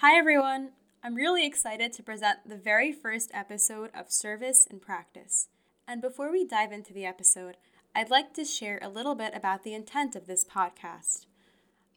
Hi, 0.00 0.16
everyone. 0.16 0.74
I'm 1.02 1.16
really 1.16 1.44
excited 1.44 1.92
to 1.92 2.04
present 2.04 2.48
the 2.48 2.56
very 2.56 2.92
first 2.92 3.32
episode 3.34 3.90
of 3.92 4.12
Service 4.12 4.64
in 4.70 4.78
Practice. 4.78 5.48
And 5.88 6.00
before 6.00 6.30
we 6.30 6.46
dive 6.46 6.70
into 6.70 6.92
the 6.92 7.04
episode, 7.04 7.56
I'd 7.96 8.08
like 8.08 8.32
to 8.34 8.44
share 8.44 8.78
a 8.80 8.88
little 8.88 9.16
bit 9.16 9.34
about 9.34 9.64
the 9.64 9.74
intent 9.74 10.14
of 10.14 10.28
this 10.28 10.44
podcast. 10.44 11.26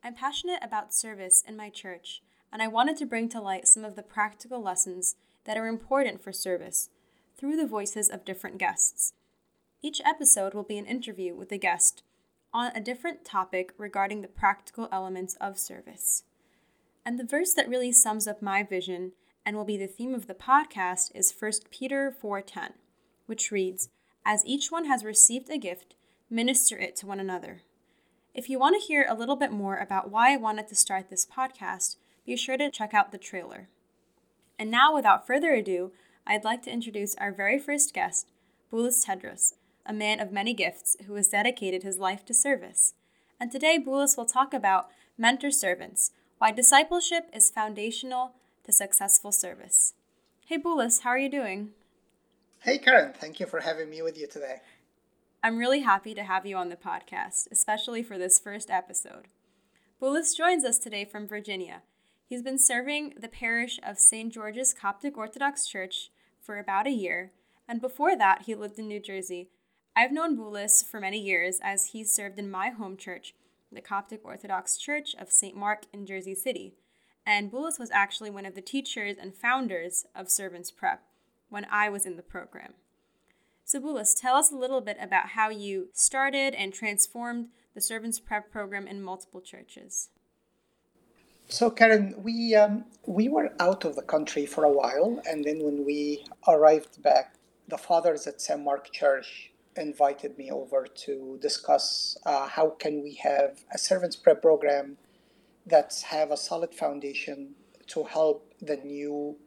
I'm 0.03 0.15
passionate 0.15 0.63
about 0.63 0.95
service 0.95 1.43
in 1.47 1.55
my 1.55 1.69
church, 1.69 2.23
and 2.51 2.59
I 2.59 2.67
wanted 2.67 2.97
to 2.97 3.05
bring 3.05 3.29
to 3.29 3.39
light 3.39 3.67
some 3.67 3.85
of 3.85 3.95
the 3.95 4.01
practical 4.01 4.63
lessons 4.63 5.15
that 5.45 5.55
are 5.55 5.67
important 5.67 6.23
for 6.23 6.33
service 6.33 6.89
through 7.37 7.55
the 7.55 7.67
voices 7.67 8.09
of 8.09 8.25
different 8.25 8.57
guests. 8.57 9.13
Each 9.83 10.01
episode 10.03 10.55
will 10.55 10.63
be 10.63 10.79
an 10.79 10.87
interview 10.87 11.35
with 11.35 11.51
a 11.51 11.59
guest 11.59 12.01
on 12.51 12.71
a 12.75 12.81
different 12.81 13.23
topic 13.23 13.75
regarding 13.77 14.23
the 14.23 14.27
practical 14.27 14.89
elements 14.91 15.37
of 15.39 15.59
service. 15.59 16.23
And 17.05 17.19
the 17.19 17.25
verse 17.25 17.53
that 17.53 17.69
really 17.69 17.91
sums 17.91 18.27
up 18.27 18.41
my 18.41 18.63
vision 18.63 19.13
and 19.45 19.55
will 19.55 19.65
be 19.65 19.77
the 19.77 19.87
theme 19.87 20.13
of 20.13 20.27
the 20.27 20.35
podcast 20.35 21.11
is 21.15 21.31
1 21.31 21.69
Peter 21.71 22.11
4:10, 22.11 22.73
which 23.25 23.51
reads, 23.51 23.89
"As 24.23 24.45
each 24.45 24.71
one 24.71 24.85
has 24.85 25.03
received 25.03 25.49
a 25.49 25.57
gift, 25.57 25.95
minister 26.29 26.77
it 26.77 26.95
to 26.97 27.07
one 27.07 27.19
another." 27.19 27.63
If 28.33 28.49
you 28.49 28.59
want 28.59 28.79
to 28.79 28.87
hear 28.87 29.05
a 29.09 29.15
little 29.15 29.35
bit 29.35 29.51
more 29.51 29.77
about 29.77 30.11
why 30.11 30.31
I 30.31 30.37
wanted 30.37 30.67
to 30.67 30.75
start 30.75 31.09
this 31.09 31.25
podcast, 31.25 31.97
be 32.23 32.37
sure 32.37 32.55
to 32.55 32.69
check 32.69 32.93
out 32.93 33.11
the 33.11 33.17
trailer. 33.17 33.67
And 34.59 34.69
now, 34.69 34.93
without 34.93 35.25
further 35.25 35.53
ado, 35.53 35.91
I'd 36.25 36.43
like 36.43 36.61
to 36.63 36.71
introduce 36.71 37.15
our 37.15 37.31
very 37.31 37.57
first 37.57 37.93
guest, 37.93 38.29
Bulis 38.71 39.03
Tedros, 39.03 39.55
a 39.85 39.91
man 39.91 40.19
of 40.19 40.31
many 40.31 40.53
gifts 40.53 40.95
who 41.07 41.15
has 41.15 41.29
dedicated 41.29 41.81
his 41.81 41.97
life 41.97 42.23
to 42.25 42.33
service. 42.33 42.93
And 43.39 43.51
today, 43.51 43.79
Bulis 43.79 44.15
will 44.15 44.27
talk 44.27 44.53
about 44.53 44.91
mentor 45.17 45.49
servants, 45.49 46.11
why 46.41 46.51
discipleship 46.51 47.29
is 47.31 47.51
foundational 47.51 48.31
to 48.65 48.71
successful 48.71 49.31
service. 49.31 49.93
Hey, 50.47 50.57
Bulis, 50.57 51.03
how 51.03 51.11
are 51.11 51.17
you 51.19 51.29
doing? 51.29 51.69
Hey, 52.61 52.79
Karen, 52.79 53.13
thank 53.13 53.39
you 53.39 53.45
for 53.45 53.59
having 53.59 53.91
me 53.91 54.01
with 54.01 54.17
you 54.17 54.25
today. 54.25 54.55
I'm 55.43 55.59
really 55.59 55.81
happy 55.81 56.15
to 56.15 56.23
have 56.23 56.47
you 56.47 56.57
on 56.57 56.69
the 56.69 56.75
podcast, 56.75 57.47
especially 57.51 58.01
for 58.01 58.17
this 58.17 58.39
first 58.39 58.71
episode. 58.71 59.27
Bulis 60.01 60.35
joins 60.35 60.65
us 60.65 60.79
today 60.79 61.05
from 61.05 61.27
Virginia. 61.27 61.83
He's 62.25 62.41
been 62.41 62.57
serving 62.57 63.13
the 63.21 63.27
parish 63.27 63.79
of 63.85 63.99
St. 63.99 64.33
George's 64.33 64.73
Coptic 64.73 65.19
Orthodox 65.19 65.67
Church 65.67 66.09
for 66.41 66.57
about 66.57 66.87
a 66.87 66.89
year, 66.89 67.33
and 67.67 67.79
before 67.79 68.17
that, 68.17 68.45
he 68.47 68.55
lived 68.55 68.79
in 68.79 68.87
New 68.87 68.99
Jersey. 68.99 69.51
I've 69.95 70.11
known 70.11 70.35
Bulis 70.35 70.83
for 70.83 70.99
many 70.99 71.19
years 71.19 71.59
as 71.61 71.89
he 71.93 72.03
served 72.03 72.39
in 72.39 72.49
my 72.49 72.69
home 72.69 72.97
church, 72.97 73.35
the 73.71 73.81
Coptic 73.81 74.21
Orthodox 74.23 74.77
Church 74.77 75.15
of 75.19 75.31
St. 75.31 75.55
Mark 75.55 75.85
in 75.93 76.05
Jersey 76.05 76.35
City. 76.35 76.73
And 77.25 77.51
Bulis 77.51 77.79
was 77.79 77.91
actually 77.91 78.29
one 78.29 78.45
of 78.45 78.55
the 78.55 78.61
teachers 78.61 79.17
and 79.19 79.35
founders 79.35 80.05
of 80.15 80.29
Servants 80.29 80.71
Prep 80.71 81.03
when 81.49 81.65
I 81.71 81.89
was 81.89 82.05
in 82.05 82.15
the 82.15 82.23
program. 82.23 82.73
So, 83.63 83.79
Bulis, 83.79 84.19
tell 84.19 84.35
us 84.35 84.51
a 84.51 84.57
little 84.57 84.81
bit 84.81 84.97
about 84.99 85.29
how 85.29 85.49
you 85.49 85.89
started 85.93 86.55
and 86.55 86.73
transformed 86.73 87.49
the 87.73 87.81
Servants 87.81 88.19
Prep 88.19 88.51
program 88.51 88.87
in 88.87 89.01
multiple 89.01 89.41
churches. 89.41 90.09
So, 91.47 91.69
Karen, 91.69 92.15
we 92.17 92.55
um, 92.55 92.85
we 93.05 93.29
were 93.29 93.51
out 93.59 93.85
of 93.85 93.95
the 93.95 94.01
country 94.01 94.45
for 94.45 94.63
a 94.63 94.71
while, 94.71 95.21
and 95.29 95.43
then 95.43 95.63
when 95.63 95.85
we 95.85 96.25
arrived 96.47 97.01
back, 97.03 97.35
the 97.67 97.77
fathers 97.77 98.25
at 98.27 98.41
St. 98.41 98.61
Mark 98.61 98.91
Church 98.91 99.50
invited 99.75 100.37
me 100.37 100.51
over 100.51 100.85
to 101.05 101.37
discuss 101.41 102.17
uh, 102.25 102.47
how 102.47 102.71
can 102.71 103.01
we 103.01 103.15
have 103.15 103.63
a 103.73 103.77
servants 103.77 104.15
prep 104.15 104.41
program 104.41 104.97
that 105.65 106.03
have 106.07 106.31
a 106.31 106.37
solid 106.37 106.73
foundation 106.73 107.55
to 107.87 108.03
help 108.03 108.53
the 108.61 108.77
new 108.77 109.37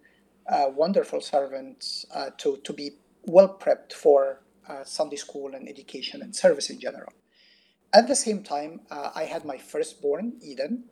uh, 0.48 0.67
wonderful 0.75 1.20
servants 1.20 2.05
uh, 2.14 2.30
to, 2.39 2.58
to 2.64 2.72
be 2.72 2.92
well 3.27 3.48
prepped 3.48 3.92
for 3.92 4.42
uh, 4.69 4.84
Sunday 4.84 5.17
school 5.17 5.55
and 5.55 5.68
education 5.68 6.23
and 6.23 6.34
service 6.34 6.70
in 6.70 6.79
general. 6.79 7.13
At 7.92 8.08
the 8.08 8.17
same 8.17 8.42
time, 8.42 8.80
uh, 8.90 9.11
I 9.14 9.24
had 9.24 9.45
my 9.45 9.57
firstborn, 9.57 10.34
Eden, 10.42 10.84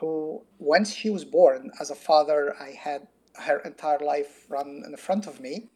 who, 0.00 0.44
once 0.58 0.92
she 0.92 1.08
was 1.08 1.24
born, 1.24 1.70
as 1.80 1.90
a 1.90 1.94
father, 1.94 2.54
I 2.60 2.70
had 2.70 3.08
her 3.34 3.58
entire 3.60 3.98
life 3.98 4.46
run 4.48 4.82
in 4.86 4.96
front 4.96 5.26
of 5.26 5.40
me 5.40 5.70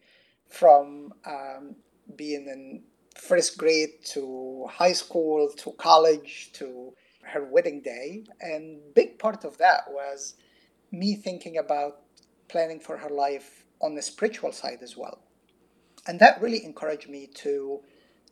from 0.49 1.13
um, 1.25 1.77
being 2.17 2.47
in 2.47 2.83
first 3.17 3.59
grade 3.59 4.05
to 4.05 4.67
high 4.71 4.93
school 4.93 5.51
to 5.57 5.73
college 5.73 6.51
to 6.55 6.93
her 7.23 7.45
wedding 7.45 7.81
day. 7.81 8.25
And 8.41 8.81
big 8.95 9.19
part 9.19 9.45
of 9.45 9.59
that 9.59 9.85
was 9.89 10.35
me 10.91 11.15
thinking 11.15 11.59
about 11.59 12.01
planning 12.49 12.81
for 12.81 12.97
her 12.97 13.11
life 13.11 13.65
on 13.81 13.95
the 13.95 14.03
spiritual 14.03 14.53
side 14.53 14.79
as 14.83 14.97
well. 14.97 15.21
And 16.07 16.19
that 16.21 16.41
really 16.41 16.65
encouraged 16.65 17.09
me 17.09 17.29
to 17.35 17.81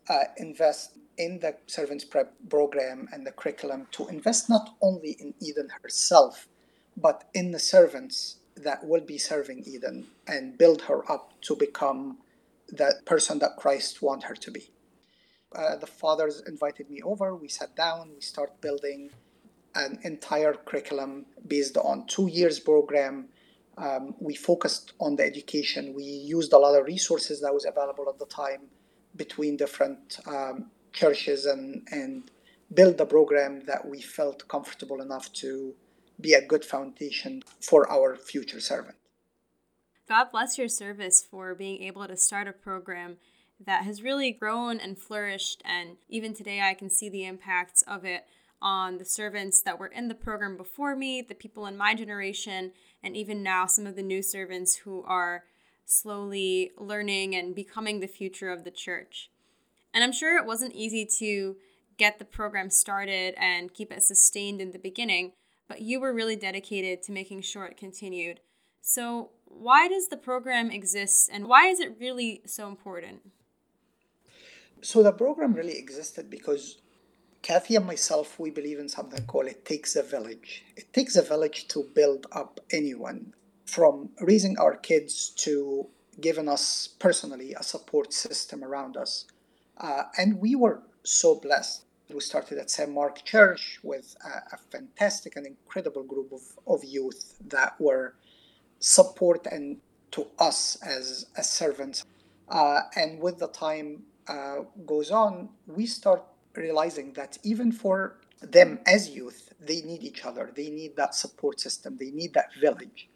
uh, 0.09 0.25
invest 0.37 0.93
in 1.19 1.41
the 1.41 1.56
servants 1.67 2.05
prep 2.05 2.33
program 2.49 3.09
and 3.12 3.27
the 3.27 3.33
curriculum 3.33 3.87
to 3.91 4.09
invest 4.09 4.49
not 4.49 4.75
only 4.81 5.17
in 5.19 5.34
eden 5.41 5.69
herself 5.83 6.47
but 6.97 7.25
in 7.34 7.50
the 7.53 7.59
servants 7.59 8.37
that 8.56 8.84
will 8.84 9.00
be 9.00 9.19
serving 9.19 9.65
eden 9.67 10.06
and 10.27 10.56
build 10.56 10.83
her 10.83 11.11
up 11.11 11.33
to 11.41 11.55
become 11.55 12.19
the 12.69 13.01
person 13.06 13.39
that 13.41 13.56
Christ 13.56 14.03
want 14.03 14.25
her 14.25 14.34
to 14.34 14.51
be. 14.51 14.71
Uh, 15.55 15.77
the 15.77 15.87
fathers 15.87 16.43
invited 16.47 16.91
me 16.91 17.01
over. 17.03 17.34
We 17.34 17.49
sat 17.49 17.75
down. 17.75 18.11
We 18.15 18.21
start 18.21 18.61
building 18.61 19.11
an 19.75 19.99
entire 20.03 20.55
curriculum 20.55 21.27
based 21.47 21.77
on 21.77 22.06
two 22.06 22.29
years 22.29 22.61
program. 22.61 23.29
Um, 23.77 24.15
we 24.21 24.34
focused 24.34 24.93
on 25.01 25.17
the 25.17 25.25
education. 25.25 25.95
We 25.95 26.05
used 26.05 26.53
a 26.53 26.59
lot 26.59 26.79
of 26.79 26.87
resources 26.87 27.41
that 27.41 27.55
was 27.55 27.65
available 27.65 28.09
at 28.09 28.19
the 28.19 28.27
time 28.27 28.69
between 29.17 29.56
different 29.56 30.19
um, 30.27 30.71
churches 30.93 31.47
and 31.47 31.87
and 31.91 32.31
build 32.75 33.00
a 33.00 33.06
program 33.06 33.65
that 33.67 33.87
we 33.89 34.00
felt 34.00 34.47
comfortable 34.49 35.00
enough 35.00 35.33
to 35.33 35.75
be 36.21 36.35
a 36.35 36.45
good 36.45 36.65
foundation 36.65 37.43
for 37.61 37.91
our 37.91 38.17
future 38.17 38.61
servant. 38.61 38.98
God 40.09 40.33
bless 40.33 40.57
your 40.57 40.69
service 40.69 41.27
for 41.31 41.55
being 41.55 41.83
able 41.83 42.09
to 42.09 42.17
start 42.17 42.49
a 42.49 42.53
program 42.53 43.19
that 43.65 43.85
has 43.85 44.03
really 44.03 44.33
grown 44.33 44.81
and 44.81 44.99
flourished. 44.99 45.63
And 45.67 45.99
even 46.09 46.33
today, 46.33 46.63
I 46.63 46.73
can 46.73 46.89
see 46.89 47.11
the 47.11 47.27
impacts 47.27 47.83
of 47.83 48.07
it 48.07 48.25
on 48.63 48.97
the 48.97 49.05
servants 49.05 49.61
that 49.63 49.79
were 49.79 49.89
in 49.89 50.09
the 50.09 50.15
program 50.15 50.57
before 50.57 50.97
me, 50.97 51.21
the 51.21 51.35
people 51.35 51.67
in 51.67 51.77
my 51.77 51.95
generation, 51.95 52.73
and 53.03 53.19
even 53.19 53.43
now, 53.43 53.67
some 53.67 53.87
of 53.87 53.97
the 53.97 54.03
new 54.03 54.23
servants 54.23 54.77
who 54.77 55.03
are 55.05 55.45
slowly 55.85 56.73
learning 56.79 57.35
and 57.35 57.55
becoming 57.55 58.01
the 58.01 58.07
future 58.07 58.51
of 58.51 58.65
the 58.65 58.71
church. 58.71 59.31
And 59.93 60.03
I'm 60.03 60.13
sure 60.13 60.39
it 60.39 60.47
wasn't 60.47 60.75
easy 60.75 61.05
to 61.19 61.57
get 61.99 62.19
the 62.19 62.25
program 62.25 62.71
started 62.71 63.35
and 63.37 63.75
keep 63.75 63.93
it 63.93 64.03
sustained 64.03 64.63
in 64.63 64.73
the 64.73 64.79
beginning, 64.79 65.33
but 65.69 65.83
you 65.83 66.01
were 66.01 66.15
really 66.15 66.37
dedicated 66.37 67.03
to 67.03 67.13
making 67.13 67.43
sure 67.43 67.67
it 67.67 67.77
continued. 67.77 68.41
So, 68.81 69.33
why 69.51 69.89
does 69.89 70.09
the 70.09 70.17
program 70.17 70.71
exist 70.71 71.29
and 71.33 71.47
why 71.47 71.67
is 71.69 71.81
it 71.81 71.97
really 71.99 72.43
so 72.47 72.69
important? 72.69 73.21
So, 74.81 75.03
the 75.03 75.13
program 75.13 75.55
really 75.55 75.77
existed 75.77 76.31
because 76.31 76.79
Kathy 77.43 77.77
and 77.77 77.87
myself, 77.87 78.39
we 78.39 78.51
believe 78.51 78.79
in 78.79 78.89
something 78.89 79.25
called 79.27 79.47
it 79.47 79.65
takes 79.65 79.97
a 79.97 80.03
village. 80.03 80.65
It 80.77 80.93
takes 80.93 81.17
a 81.17 81.23
village 81.23 81.67
to 81.69 81.91
build 81.95 82.27
up 82.33 82.61
anyone 82.73 83.35
from 83.65 84.11
raising 84.21 84.57
our 84.59 84.77
kids 84.77 85.31
to 85.31 85.89
giving 86.21 86.49
us 86.49 86.89
personally 86.99 87.55
a 87.55 87.63
support 87.63 88.13
system 88.13 88.65
around 88.65 88.97
us. 88.97 89.27
Uh, 89.77 90.05
and 90.17 90.41
we 90.41 90.55
were 90.57 90.83
so 91.05 91.39
blessed. 91.39 91.85
We 92.13 92.21
started 92.21 92.59
at 92.59 92.71
St. 92.71 92.91
Mark 92.91 93.25
Church 93.25 93.79
with 93.83 94.17
a, 94.25 94.55
a 94.55 94.59
fantastic 94.71 95.37
and 95.37 95.47
incredible 95.47 96.03
group 96.03 96.33
of, 96.33 96.43
of 96.67 96.83
youth 96.83 97.35
that 97.49 97.81
were 97.81 98.15
support 98.79 99.47
and 99.47 99.79
to 100.13 100.27
us 100.39 100.77
as 100.83 101.27
as 101.37 101.49
servants. 101.49 102.05
Uh, 102.49 102.81
and 102.97 103.21
with 103.21 103.39
the 103.39 103.49
time 103.49 104.03
uh, 104.27 104.61
goes 104.87 105.11
on, 105.11 105.51
we 105.67 105.87
start 105.87 106.23
realizing 106.55 107.13
that 107.13 107.39
even 107.43 107.71
for 107.71 108.19
them 108.41 108.79
as 108.87 109.11
youth, 109.11 109.53
they 109.61 109.81
need 109.83 110.03
each 110.03 110.25
other. 110.25 110.51
They 110.55 110.71
need 110.71 110.97
that 110.97 111.15
support 111.15 111.61
system. 111.61 111.97
They 111.99 112.11
need 112.11 112.35
that 112.35 112.55
village. 112.61 113.09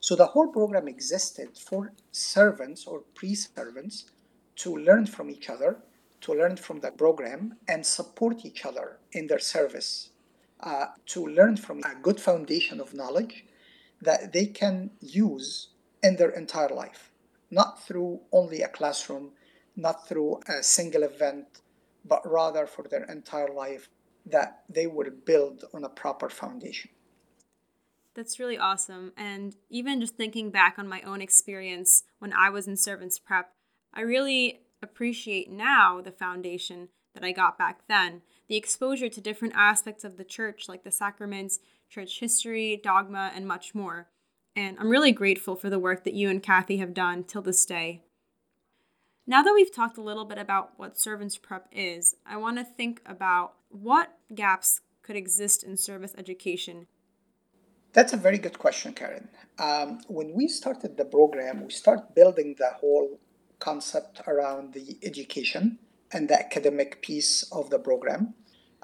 So 0.00 0.14
the 0.14 0.26
whole 0.26 0.48
program 0.48 0.86
existed 0.86 1.56
for 1.58 1.92
servants 2.12 2.86
or 2.86 3.00
pre-servants 3.14 4.04
to 4.56 4.76
learn 4.76 5.06
from 5.06 5.30
each 5.30 5.48
other, 5.50 5.78
to 6.22 6.32
learn 6.32 6.56
from 6.56 6.80
the 6.80 6.90
program, 6.90 7.56
and 7.66 7.84
support 7.84 8.44
each 8.44 8.64
other 8.64 8.98
in 9.12 9.26
their 9.26 9.38
service, 9.38 10.10
uh, 10.60 10.86
to 11.06 11.26
learn 11.26 11.56
from 11.56 11.80
a 11.80 11.94
good 12.00 12.20
foundation 12.20 12.80
of 12.80 12.94
knowledge 12.94 13.44
that 14.06 14.32
they 14.32 14.46
can 14.46 14.90
use 15.00 15.70
in 16.02 16.16
their 16.16 16.30
entire 16.30 16.68
life, 16.68 17.10
not 17.50 17.82
through 17.84 18.20
only 18.32 18.62
a 18.62 18.68
classroom, 18.68 19.32
not 19.74 20.08
through 20.08 20.40
a 20.48 20.62
single 20.62 21.02
event, 21.02 21.46
but 22.04 22.22
rather 22.24 22.66
for 22.66 22.84
their 22.88 23.04
entire 23.04 23.52
life 23.52 23.88
that 24.24 24.62
they 24.68 24.86
would 24.86 25.24
build 25.24 25.64
on 25.74 25.82
a 25.82 25.88
proper 25.88 26.28
foundation. 26.28 26.90
That's 28.14 28.38
really 28.38 28.56
awesome. 28.56 29.12
And 29.16 29.56
even 29.68 30.00
just 30.00 30.14
thinking 30.14 30.50
back 30.50 30.76
on 30.78 30.88
my 30.88 31.02
own 31.02 31.20
experience 31.20 32.04
when 32.20 32.32
I 32.32 32.48
was 32.48 32.68
in 32.68 32.76
servants 32.76 33.18
prep, 33.18 33.52
I 33.92 34.02
really 34.02 34.60
appreciate 34.82 35.50
now 35.50 36.00
the 36.00 36.12
foundation 36.12 36.88
that 37.14 37.24
I 37.24 37.32
got 37.32 37.58
back 37.58 37.80
then. 37.88 38.22
The 38.48 38.56
exposure 38.56 39.08
to 39.08 39.20
different 39.20 39.54
aspects 39.56 40.04
of 40.04 40.16
the 40.16 40.24
church, 40.24 40.68
like 40.68 40.84
the 40.84 40.92
sacraments, 40.92 41.58
church 41.88 42.20
history, 42.20 42.80
dogma, 42.82 43.32
and 43.34 43.46
much 43.46 43.74
more. 43.74 44.08
And 44.54 44.76
I'm 44.78 44.88
really 44.88 45.12
grateful 45.12 45.56
for 45.56 45.68
the 45.70 45.78
work 45.78 46.04
that 46.04 46.14
you 46.14 46.28
and 46.28 46.42
Kathy 46.42 46.78
have 46.78 46.94
done 46.94 47.24
till 47.24 47.42
this 47.42 47.64
day. 47.66 48.02
Now 49.26 49.42
that 49.42 49.52
we've 49.54 49.74
talked 49.74 49.98
a 49.98 50.02
little 50.02 50.24
bit 50.24 50.38
about 50.38 50.72
what 50.76 50.98
servants 50.98 51.36
prep 51.36 51.68
is, 51.72 52.14
I 52.24 52.36
want 52.36 52.58
to 52.58 52.64
think 52.64 53.02
about 53.04 53.54
what 53.68 54.16
gaps 54.34 54.80
could 55.02 55.16
exist 55.16 55.62
in 55.62 55.76
service 55.76 56.14
education 56.16 56.86
that's 57.96 58.12
a 58.12 58.18
very 58.18 58.36
good 58.36 58.58
question, 58.58 58.92
Karen. 58.92 59.26
Um, 59.58 60.00
when 60.06 60.34
we 60.34 60.48
started 60.48 60.98
the 60.98 61.06
program, 61.06 61.64
we 61.64 61.72
started 61.72 62.14
building 62.14 62.54
the 62.58 62.72
whole 62.78 63.18
concept 63.58 64.20
around 64.26 64.74
the 64.74 64.98
education 65.02 65.78
and 66.12 66.28
the 66.28 66.38
academic 66.38 67.00
piece 67.00 67.50
of 67.50 67.70
the 67.70 67.78
program. 67.78 68.34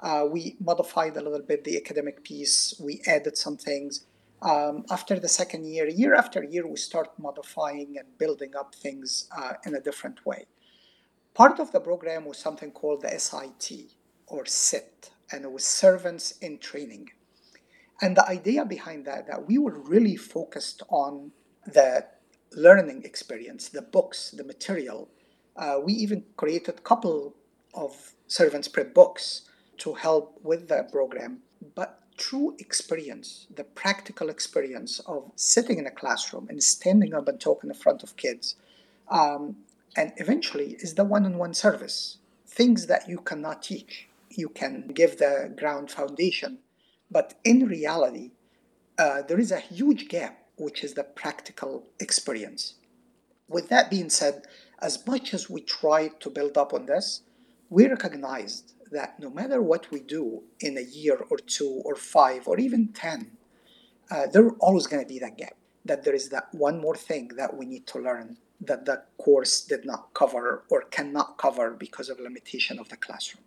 Uh, 0.03 0.25
we 0.29 0.57
modified 0.59 1.15
a 1.15 1.21
little 1.21 1.47
bit 1.47 1.63
the 1.63 1.77
academic 1.77 2.25
piece. 2.25 2.75
We 2.77 3.01
added 3.07 3.37
some 3.37 3.55
things. 3.55 4.05
Um, 4.41 4.83
after 4.91 5.17
the 5.17 5.29
second 5.29 5.65
year, 5.65 5.87
year 5.87 6.13
after 6.13 6.43
year, 6.43 6.67
we 6.67 6.75
start 6.75 7.17
modifying 7.17 7.95
and 7.97 8.17
building 8.17 8.53
up 8.59 8.75
things 8.75 9.29
uh, 9.35 9.53
in 9.65 9.73
a 9.73 9.79
different 9.79 10.25
way. 10.25 10.45
Part 11.33 11.57
of 11.61 11.71
the 11.71 11.79
program 11.79 12.25
was 12.25 12.37
something 12.37 12.71
called 12.71 13.01
the 13.01 13.17
SIT 13.17 13.93
or 14.27 14.45
SIT, 14.45 15.11
and 15.31 15.45
it 15.45 15.51
was 15.51 15.63
Servants 15.63 16.33
in 16.41 16.59
Training. 16.59 17.11
And 18.01 18.17
the 18.17 18.27
idea 18.27 18.65
behind 18.65 19.05
that, 19.05 19.27
that 19.27 19.47
we 19.47 19.57
were 19.57 19.79
really 19.79 20.17
focused 20.17 20.83
on 20.89 21.31
the 21.65 22.05
learning 22.51 23.03
experience, 23.05 23.69
the 23.69 23.81
books, 23.81 24.31
the 24.31 24.43
material. 24.43 25.09
Uh, 25.55 25.79
we 25.81 25.93
even 25.93 26.25
created 26.35 26.79
a 26.79 26.81
couple 26.81 27.35
of 27.73 28.13
servants 28.27 28.67
prep 28.67 28.93
books 28.93 29.49
to 29.83 29.93
help 29.93 30.39
with 30.43 30.67
the 30.67 30.87
program. 30.91 31.39
But 31.75 31.99
true 32.17 32.55
experience, 32.59 33.47
the 33.53 33.63
practical 33.63 34.29
experience 34.29 34.99
of 35.07 35.31
sitting 35.35 35.79
in 35.79 35.87
a 35.87 35.91
classroom 35.91 36.47
and 36.49 36.61
standing 36.61 37.13
up 37.13 37.27
and 37.27 37.39
talking 37.39 37.69
in 37.69 37.75
front 37.75 38.03
of 38.03 38.17
kids, 38.17 38.55
um, 39.09 39.57
and 39.95 40.11
eventually 40.17 40.77
is 40.79 40.95
the 40.95 41.03
one-on-one 41.03 41.53
service. 41.53 42.17
Things 42.47 42.87
that 42.87 43.07
you 43.07 43.19
cannot 43.19 43.63
teach. 43.63 44.07
You 44.29 44.49
can 44.49 44.87
give 44.93 45.17
the 45.17 45.53
ground 45.55 45.91
foundation 45.91 46.59
but 47.13 47.35
in 47.43 47.67
reality, 47.67 48.31
uh, 48.97 49.21
there 49.21 49.39
is 49.39 49.51
a 49.51 49.59
huge 49.59 50.07
gap, 50.09 50.45
which 50.57 50.83
is 50.83 50.95
the 50.95 51.03
practical 51.03 51.87
experience. 51.99 52.73
With 53.47 53.69
that 53.69 53.91
being 53.91 54.09
said, 54.09 54.45
as 54.79 55.05
much 55.05 55.33
as 55.33 55.49
we 55.49 55.61
try 55.61 56.07
to 56.07 56.29
build 56.29 56.57
up 56.57 56.73
on 56.73 56.87
this, 56.87 57.21
we 57.69 57.87
recognized 57.87 58.73
that 58.93 59.19
no 59.19 59.29
matter 59.29 59.61
what 59.61 59.91
we 59.91 59.99
do 59.99 60.43
in 60.59 60.77
a 60.77 60.81
year 60.81 61.25
or 61.29 61.37
two 61.37 61.81
or 61.85 61.95
five 61.95 62.47
or 62.47 62.59
even 62.59 62.93
10, 62.93 63.31
uh, 64.11 64.27
there 64.27 64.49
always 64.59 64.87
going 64.87 65.03
to 65.03 65.07
be 65.07 65.19
that 65.19 65.37
gap. 65.37 65.55
That 65.85 66.03
there 66.03 66.15
is 66.15 66.29
that 66.29 66.47
one 66.53 66.79
more 66.79 66.95
thing 66.95 67.31
that 67.35 67.57
we 67.57 67.65
need 67.65 67.85
to 67.87 67.99
learn 67.99 68.37
that 68.61 68.85
the 68.85 69.03
course 69.17 69.61
did 69.61 69.85
not 69.85 70.13
cover 70.13 70.63
or 70.69 70.83
cannot 70.83 71.37
cover 71.37 71.71
because 71.71 72.09
of 72.09 72.19
limitation 72.19 72.79
of 72.79 72.89
the 72.89 72.95
classroom. 72.97 73.43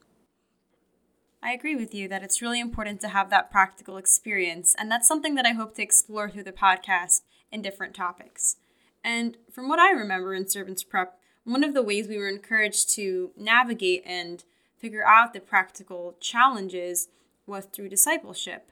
I 1.43 1.53
agree 1.53 1.77
with 1.77 1.95
you 1.95 2.09
that 2.09 2.23
it's 2.23 2.43
really 2.43 2.61
important 2.61 3.01
to 3.03 3.09
have 3.09 3.31
that 3.31 3.51
practical 3.51 3.97
experience, 3.97 4.75
and 4.77 4.91
that's 4.91 5.09
something 5.09 5.35
that 5.37 5.47
I 5.47 5.53
hope 5.53 5.75
to 5.77 5.83
explore 5.83 6.29
through 6.29 6.45
the 6.45 6.53
podcast 6.53 7.23
in 7.53 7.63
different 7.63 7.95
topics. 7.95 8.57
And 9.05 9.37
from 9.53 9.69
what 9.69 9.79
I 9.79 9.93
remember 9.93 10.35
in 10.35 10.49
Servants 10.49 10.83
Prep, 10.83 11.19
one 11.45 11.63
of 11.63 11.75
the 11.75 11.83
ways 11.83 12.09
we 12.09 12.19
were 12.19 12.29
encouraged 12.29 12.91
to 12.97 13.31
navigate 13.37 14.03
and 14.05 14.43
figure 14.87 15.05
out 15.05 15.33
the 15.33 15.41
practical 15.41 16.15
challenges 16.21 17.09
was 17.45 17.65
through 17.65 17.89
discipleship. 17.89 18.71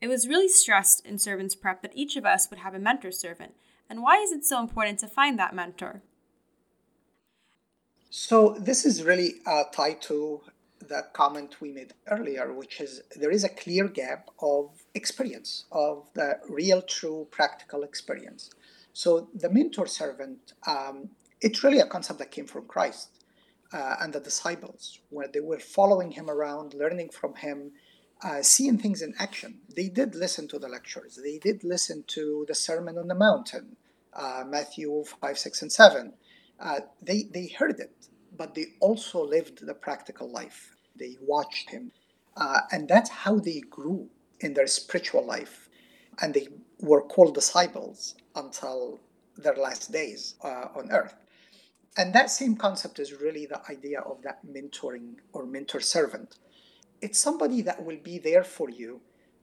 It 0.00 0.08
was 0.08 0.26
really 0.26 0.48
stressed 0.48 1.06
in 1.06 1.18
Servants 1.18 1.54
Prep 1.54 1.82
that 1.82 1.92
each 1.94 2.16
of 2.16 2.26
us 2.26 2.50
would 2.50 2.58
have 2.58 2.74
a 2.74 2.80
mentor 2.80 3.12
servant. 3.12 3.54
And 3.88 4.02
why 4.02 4.16
is 4.16 4.32
it 4.32 4.44
so 4.44 4.58
important 4.58 4.98
to 4.98 5.06
find 5.06 5.38
that 5.38 5.54
mentor? 5.54 6.02
So, 8.10 8.56
this 8.58 8.84
is 8.84 9.04
really 9.04 9.34
uh, 9.46 9.62
tied 9.72 10.02
to 10.02 10.40
the 10.80 11.06
comment 11.12 11.60
we 11.60 11.70
made 11.70 11.94
earlier, 12.08 12.52
which 12.52 12.80
is 12.80 13.02
there 13.14 13.30
is 13.30 13.44
a 13.44 13.48
clear 13.48 13.86
gap 13.86 14.28
of 14.40 14.82
experience, 14.96 15.66
of 15.70 16.08
the 16.14 16.40
real, 16.48 16.82
true, 16.82 17.28
practical 17.30 17.84
experience. 17.84 18.50
So 18.92 19.28
the 19.32 19.48
mentor 19.48 19.86
servant, 19.86 20.54
um, 20.66 21.10
it's 21.40 21.62
really 21.62 21.78
a 21.78 21.86
concept 21.86 22.18
that 22.18 22.32
came 22.32 22.46
from 22.46 22.64
Christ 22.66 23.21
uh, 23.72 23.96
and 24.00 24.12
the 24.12 24.20
disciples, 24.20 25.00
where 25.10 25.28
they 25.28 25.40
were 25.40 25.58
following 25.58 26.10
him 26.10 26.28
around, 26.28 26.74
learning 26.74 27.10
from 27.10 27.34
him, 27.34 27.72
uh, 28.22 28.42
seeing 28.42 28.78
things 28.78 29.02
in 29.02 29.14
action. 29.18 29.60
They 29.74 29.88
did 29.88 30.14
listen 30.14 30.46
to 30.48 30.58
the 30.58 30.68
lectures. 30.68 31.18
They 31.22 31.38
did 31.38 31.64
listen 31.64 32.04
to 32.08 32.44
the 32.46 32.54
Sermon 32.54 32.98
on 32.98 33.08
the 33.08 33.14
Mountain, 33.14 33.76
uh, 34.12 34.44
Matthew 34.46 35.04
5, 35.20 35.38
6, 35.38 35.62
and 35.62 35.72
7. 35.72 36.12
Uh, 36.60 36.80
they, 37.00 37.24
they 37.32 37.48
heard 37.48 37.80
it, 37.80 37.94
but 38.36 38.54
they 38.54 38.66
also 38.80 39.24
lived 39.24 39.66
the 39.66 39.74
practical 39.74 40.30
life. 40.30 40.76
They 40.96 41.16
watched 41.20 41.70
him. 41.70 41.92
Uh, 42.36 42.60
and 42.70 42.88
that's 42.88 43.10
how 43.10 43.38
they 43.38 43.60
grew 43.60 44.08
in 44.40 44.54
their 44.54 44.66
spiritual 44.66 45.26
life. 45.26 45.68
And 46.20 46.34
they 46.34 46.48
were 46.80 47.02
called 47.02 47.34
disciples 47.34 48.14
until 48.36 49.00
their 49.36 49.56
last 49.56 49.90
days 49.90 50.34
uh, 50.44 50.68
on 50.76 50.90
earth. 50.90 51.14
And 51.96 52.14
that 52.14 52.30
same 52.30 52.56
concept 52.56 52.98
is 52.98 53.20
really 53.20 53.44
the 53.44 53.60
idea 53.70 54.00
of 54.00 54.22
that 54.22 54.46
mentoring 54.46 55.16
or 55.32 55.44
mentor 55.44 55.80
servant. 55.80 56.38
It's 57.02 57.18
somebody 57.18 57.60
that 57.62 57.84
will 57.84 57.98
be 58.02 58.18
there 58.18 58.44
for 58.44 58.70
you 58.70 59.00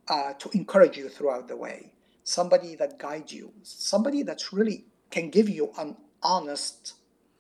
uh, 0.08 0.34
to 0.40 0.50
encourage 0.54 0.98
you 0.98 1.10
throughout 1.10 1.48
the 1.48 1.56
way, 1.56 1.94
somebody 2.24 2.76
that 2.76 2.98
guides 2.98 3.32
you, 3.32 3.54
somebody 3.62 4.24
that's 4.24 4.52
really 4.52 4.86
can 5.12 5.30
give 5.30 5.48
you 5.48 5.72
an 5.78 5.96
honest 6.24 6.96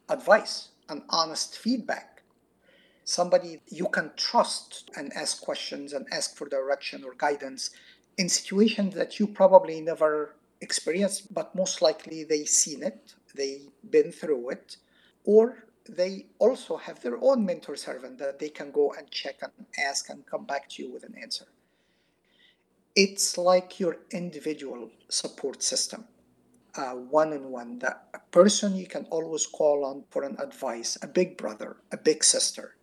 advice, 0.09 0.69
an 0.89 1.03
honest 1.09 1.57
feedback. 1.57 2.21
Somebody 3.03 3.61
you 3.67 3.87
can 3.87 4.11
trust 4.15 4.91
and 4.95 5.11
ask 5.13 5.41
questions 5.41 5.93
and 5.93 6.05
ask 6.11 6.35
for 6.35 6.47
direction 6.47 7.03
or 7.03 7.15
guidance 7.17 7.71
in 8.19 8.29
situations 8.29 8.93
that 8.93 9.19
you 9.19 9.25
probably 9.25 9.81
never 9.81 10.35
experienced, 10.61 11.33
but 11.33 11.55
most 11.55 11.81
likely 11.81 12.23
they've 12.23 12.47
seen 12.47 12.83
it, 12.83 13.15
they've 13.33 13.69
been 13.89 14.11
through 14.11 14.49
it, 14.51 14.77
or 15.33 15.43
they 15.87 16.13
also 16.45 16.73
have 16.85 16.97
their 17.01 17.17
own 17.27 17.39
mentor 17.45 17.75
servant 17.75 18.17
that 18.17 18.39
they 18.39 18.49
can 18.49 18.69
go 18.71 18.85
and 18.97 19.05
check 19.11 19.37
and 19.45 19.51
ask 19.89 20.09
and 20.09 20.25
come 20.25 20.45
back 20.51 20.63
to 20.69 20.75
you 20.81 20.91
with 20.93 21.03
an 21.03 21.15
answer. 21.21 21.47
It's 22.95 23.37
like 23.37 23.79
your 23.79 23.95
individual 24.21 24.89
support 25.09 25.61
system, 25.61 26.01
one 27.19 27.31
on 27.37 27.45
one, 27.61 27.79
that 27.79 27.97
a 28.19 28.21
person 28.39 28.75
you 28.75 28.87
can 28.95 29.05
always 29.11 29.45
call 29.45 29.85
on 29.89 29.97
for 30.09 30.23
an 30.23 30.35
advice, 30.47 30.97
a 31.01 31.07
big 31.07 31.37
brother, 31.37 31.77
a 31.91 31.97
big 31.97 32.23
sister, 32.23 32.75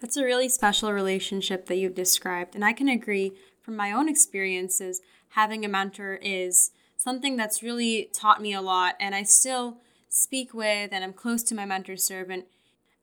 that's 0.00 0.16
a 0.16 0.24
really 0.24 0.48
special 0.48 0.92
relationship 0.92 1.66
that 1.66 1.76
you've 1.76 2.02
described. 2.04 2.54
And 2.54 2.64
I 2.64 2.72
can 2.72 2.88
agree 2.88 3.32
from 3.60 3.74
my 3.74 3.90
own 3.90 4.08
experiences, 4.08 5.00
having 5.30 5.64
a 5.64 5.68
mentor 5.68 6.20
is 6.22 6.70
something 6.96 7.36
that's 7.36 7.64
really 7.64 8.08
taught 8.12 8.40
me 8.40 8.52
a 8.54 8.60
lot. 8.60 8.94
And 9.00 9.12
I 9.12 9.24
still 9.24 9.78
speak 10.18 10.52
with 10.54 10.92
and 10.92 11.04
I'm 11.04 11.12
close 11.12 11.42
to 11.44 11.54
my 11.54 11.64
mentor 11.64 11.96
servant. 11.96 12.46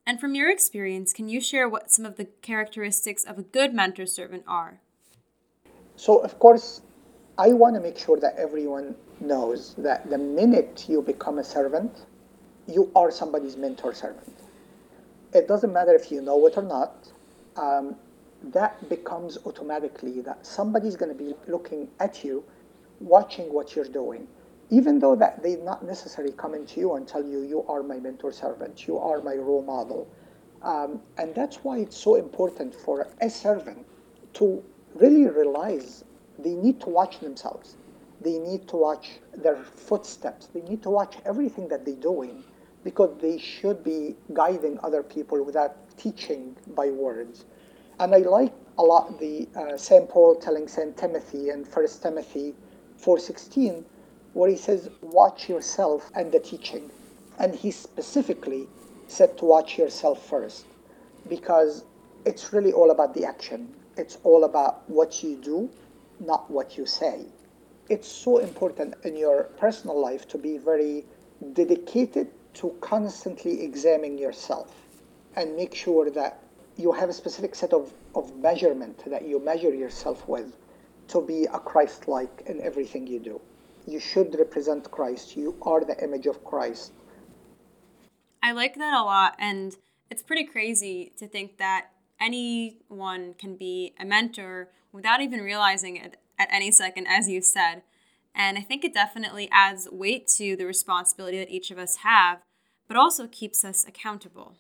And 0.06 0.20
from 0.20 0.36
your 0.36 0.50
experience, 0.52 1.14
can 1.14 1.28
you 1.28 1.42
share 1.42 1.68
what 1.68 1.92
some 1.92 2.06
of 2.06 2.18
the 2.18 2.26
characteristics 2.26 3.24
of 3.24 3.40
a 3.40 3.44
good 3.44 3.74
mentor 3.74 4.06
servant 4.06 4.44
are? 4.48 4.82
So, 5.96 6.20
of 6.20 6.38
course, 6.40 6.82
I 7.38 7.54
want 7.54 7.76
to 7.76 7.82
make 7.82 7.98
sure 7.98 8.20
that 8.20 8.36
everyone 8.38 8.96
knows 9.20 9.74
that 9.78 10.10
the 10.10 10.18
minute 10.18 10.86
you 10.88 11.02
become 11.02 11.40
a 11.40 11.44
servant, 11.44 12.06
you 12.68 12.92
are 12.96 13.12
somebody's 13.12 13.58
mentor 13.58 13.94
servant 13.94 14.36
it 15.36 15.48
doesn't 15.48 15.74
matter 15.74 15.94
if 15.94 16.12
you 16.12 16.22
know 16.22 16.48
it 16.48 16.58
or 16.58 16.64
not. 16.64 17.12
Um, 17.58 17.96
that 18.42 18.88
becomes 18.90 19.38
automatically 19.46 20.22
that 20.22 20.46
somebody's 20.46 20.96
going 20.96 21.16
to 21.16 21.24
be 21.24 21.34
looking 21.48 21.90
at 22.00 22.24
you, 22.24 22.44
watching 23.00 23.54
what 23.54 23.76
you're 23.76 23.86
doing, 23.86 24.28
even 24.70 25.00
though 25.00 25.16
that 25.16 25.44
they're 25.44 25.64
not 25.64 25.86
necessarily 25.86 26.34
coming 26.34 26.66
to 26.66 26.80
you 26.80 26.96
and 26.96 27.08
tell 27.08 27.24
you, 27.24 27.42
you 27.42 27.64
are 27.68 27.84
my 27.84 27.98
mentor 27.98 28.32
servant, 28.32 28.88
you 28.88 28.98
are 28.98 29.22
my 29.22 29.36
role 29.36 29.62
model. 29.62 30.08
Um, 30.62 31.02
and 31.18 31.36
that's 31.36 31.58
why 31.58 31.78
it's 31.78 31.98
so 31.98 32.16
important 32.16 32.74
for 32.74 33.08
a 33.22 33.30
servant 33.30 33.86
to 34.34 34.64
really 34.96 35.28
realize 35.28 36.04
they 36.40 36.54
need 36.54 36.82
to 36.82 36.90
watch 36.90 37.20
themselves. 37.20 37.78
They 38.22 38.40
need 38.40 38.68
to 38.70 38.76
watch 38.78 39.20
their 39.36 39.58
footsteps. 39.58 40.48
They 40.48 40.62
need 40.62 40.82
to 40.84 40.90
watch 40.90 41.18
everything 41.26 41.68
that 41.68 41.86
they're 41.86 41.96
doing 41.96 42.44
because 42.84 43.16
they 43.20 43.38
should 43.38 43.84
be 43.84 44.16
guiding 44.34 44.80
other 44.84 45.04
people 45.04 45.44
without 45.44 45.76
teaching 45.98 46.56
by 46.76 46.90
words. 46.90 47.46
And 48.00 48.14
I 48.14 48.20
like 48.20 48.54
a 48.78 48.84
lot 48.84 49.20
the 49.20 49.48
uh, 49.56 49.78
St. 49.78 50.10
Paul 50.10 50.36
telling 50.36 50.68
St. 50.68 50.98
Timothy 50.98 51.50
in 51.50 51.64
First 51.64 52.02
Timothy 52.02 52.54
4.16 53.00 53.84
where 54.36 54.50
he 54.50 54.58
says, 54.58 54.90
watch 55.02 55.48
yourself 55.48 56.12
and 56.14 56.30
the 56.30 56.40
teaching. 56.40 56.92
And 57.40 57.56
he 57.56 57.72
specifically 57.72 58.68
said 59.08 59.38
to 59.38 59.46
watch 59.46 59.78
yourself 59.78 60.28
first 60.28 60.66
because 61.30 61.86
it's 62.26 62.52
really 62.52 62.74
all 62.74 62.92
about 62.92 63.14
the 63.14 63.24
action. 63.24 63.74
It's 63.96 64.18
all 64.24 64.44
about 64.44 64.90
what 64.90 65.24
you 65.24 65.38
do, 65.38 65.70
not 66.20 66.52
what 66.52 66.78
you 66.78 66.86
say. 66.86 67.28
It's 67.88 68.10
so 68.10 68.40
important 68.40 68.96
in 69.06 69.16
your 69.16 69.44
personal 69.58 69.98
life 69.98 70.28
to 70.28 70.38
be 70.38 70.58
very 70.58 71.06
dedicated 71.54 72.28
to 72.56 72.76
constantly 72.82 73.64
examining 73.64 74.18
yourself 74.18 74.76
and 75.38 75.56
make 75.56 75.74
sure 75.74 76.10
that 76.10 76.42
you 76.76 76.92
have 76.92 77.08
a 77.08 77.14
specific 77.14 77.56
set 77.56 77.72
of, 77.72 77.94
of 78.16 78.36
measurement 78.36 79.02
that 79.10 79.26
you 79.26 79.40
measure 79.40 79.74
yourself 79.74 80.28
with 80.28 80.58
to 81.08 81.22
be 81.22 81.46
a 81.46 81.60
Christ 81.60 82.10
like 82.10 82.44
in 82.48 82.60
everything 82.60 83.08
you 83.08 83.20
do. 83.20 83.40
You 83.88 84.00
should 84.00 84.36
represent 84.38 84.90
Christ. 84.90 85.36
You 85.36 85.56
are 85.62 85.84
the 85.84 86.02
image 86.04 86.26
of 86.26 86.44
Christ. 86.44 86.92
I 88.42 88.52
like 88.52 88.76
that 88.76 88.94
a 88.94 89.04
lot. 89.04 89.36
And 89.40 89.76
it's 90.10 90.24
pretty 90.24 90.46
crazy 90.46 91.14
to 91.18 91.28
think 91.28 91.58
that 91.58 91.88
anyone 92.20 93.36
can 93.38 93.56
be 93.56 93.94
a 94.00 94.06
mentor 94.06 94.70
without 94.92 95.22
even 95.22 95.42
realizing 95.42 95.98
it 95.98 96.18
at 96.40 96.50
any 96.52 96.72
second, 96.72 97.08
as 97.08 97.30
you 97.30 97.42
said. 97.42 97.84
And 98.34 98.58
I 98.58 98.62
think 98.62 98.84
it 98.84 98.94
definitely 98.94 99.50
adds 99.52 99.88
weight 99.92 100.28
to 100.38 100.56
the 100.56 100.66
responsibility 100.66 101.38
that 101.38 101.50
each 101.50 101.72
of 101.72 101.78
us 101.78 101.98
have, 101.98 102.40
but 102.88 102.98
also 102.98 103.28
keeps 103.28 103.64
us 103.64 103.86
accountable. 103.88 104.56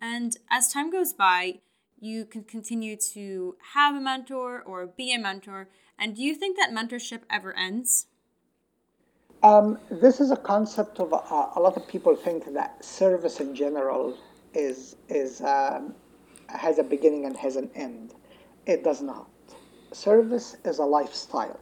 And 0.00 0.36
as 0.50 0.72
time 0.72 0.90
goes 0.90 1.12
by, 1.12 1.60
you 1.98 2.24
can 2.24 2.42
continue 2.42 2.96
to 3.12 3.56
have 3.74 3.94
a 3.94 4.00
mentor 4.00 4.60
or 4.60 4.86
be 4.86 5.14
a 5.14 5.18
mentor. 5.18 5.68
And 5.98 6.16
do 6.16 6.22
you 6.22 6.34
think 6.34 6.56
that 6.56 6.70
mentorship 6.70 7.20
ever 7.30 7.56
ends? 7.56 8.06
Um, 9.42 9.78
this 9.90 10.20
is 10.20 10.30
a 10.30 10.36
concept 10.36 11.00
of 11.00 11.12
uh, 11.12 11.50
a 11.56 11.60
lot 11.60 11.76
of 11.76 11.88
people 11.88 12.14
think 12.14 12.52
that 12.54 12.84
service 12.84 13.40
in 13.40 13.54
general 13.54 14.16
is 14.54 14.96
is 15.08 15.40
um, 15.40 15.94
has 16.48 16.78
a 16.78 16.84
beginning 16.84 17.26
and 17.26 17.36
has 17.36 17.56
an 17.56 17.70
end. 17.74 18.14
It 18.66 18.84
does 18.84 19.02
not. 19.02 19.28
Service 19.92 20.56
is 20.64 20.78
a 20.78 20.84
lifestyle. 20.84 21.58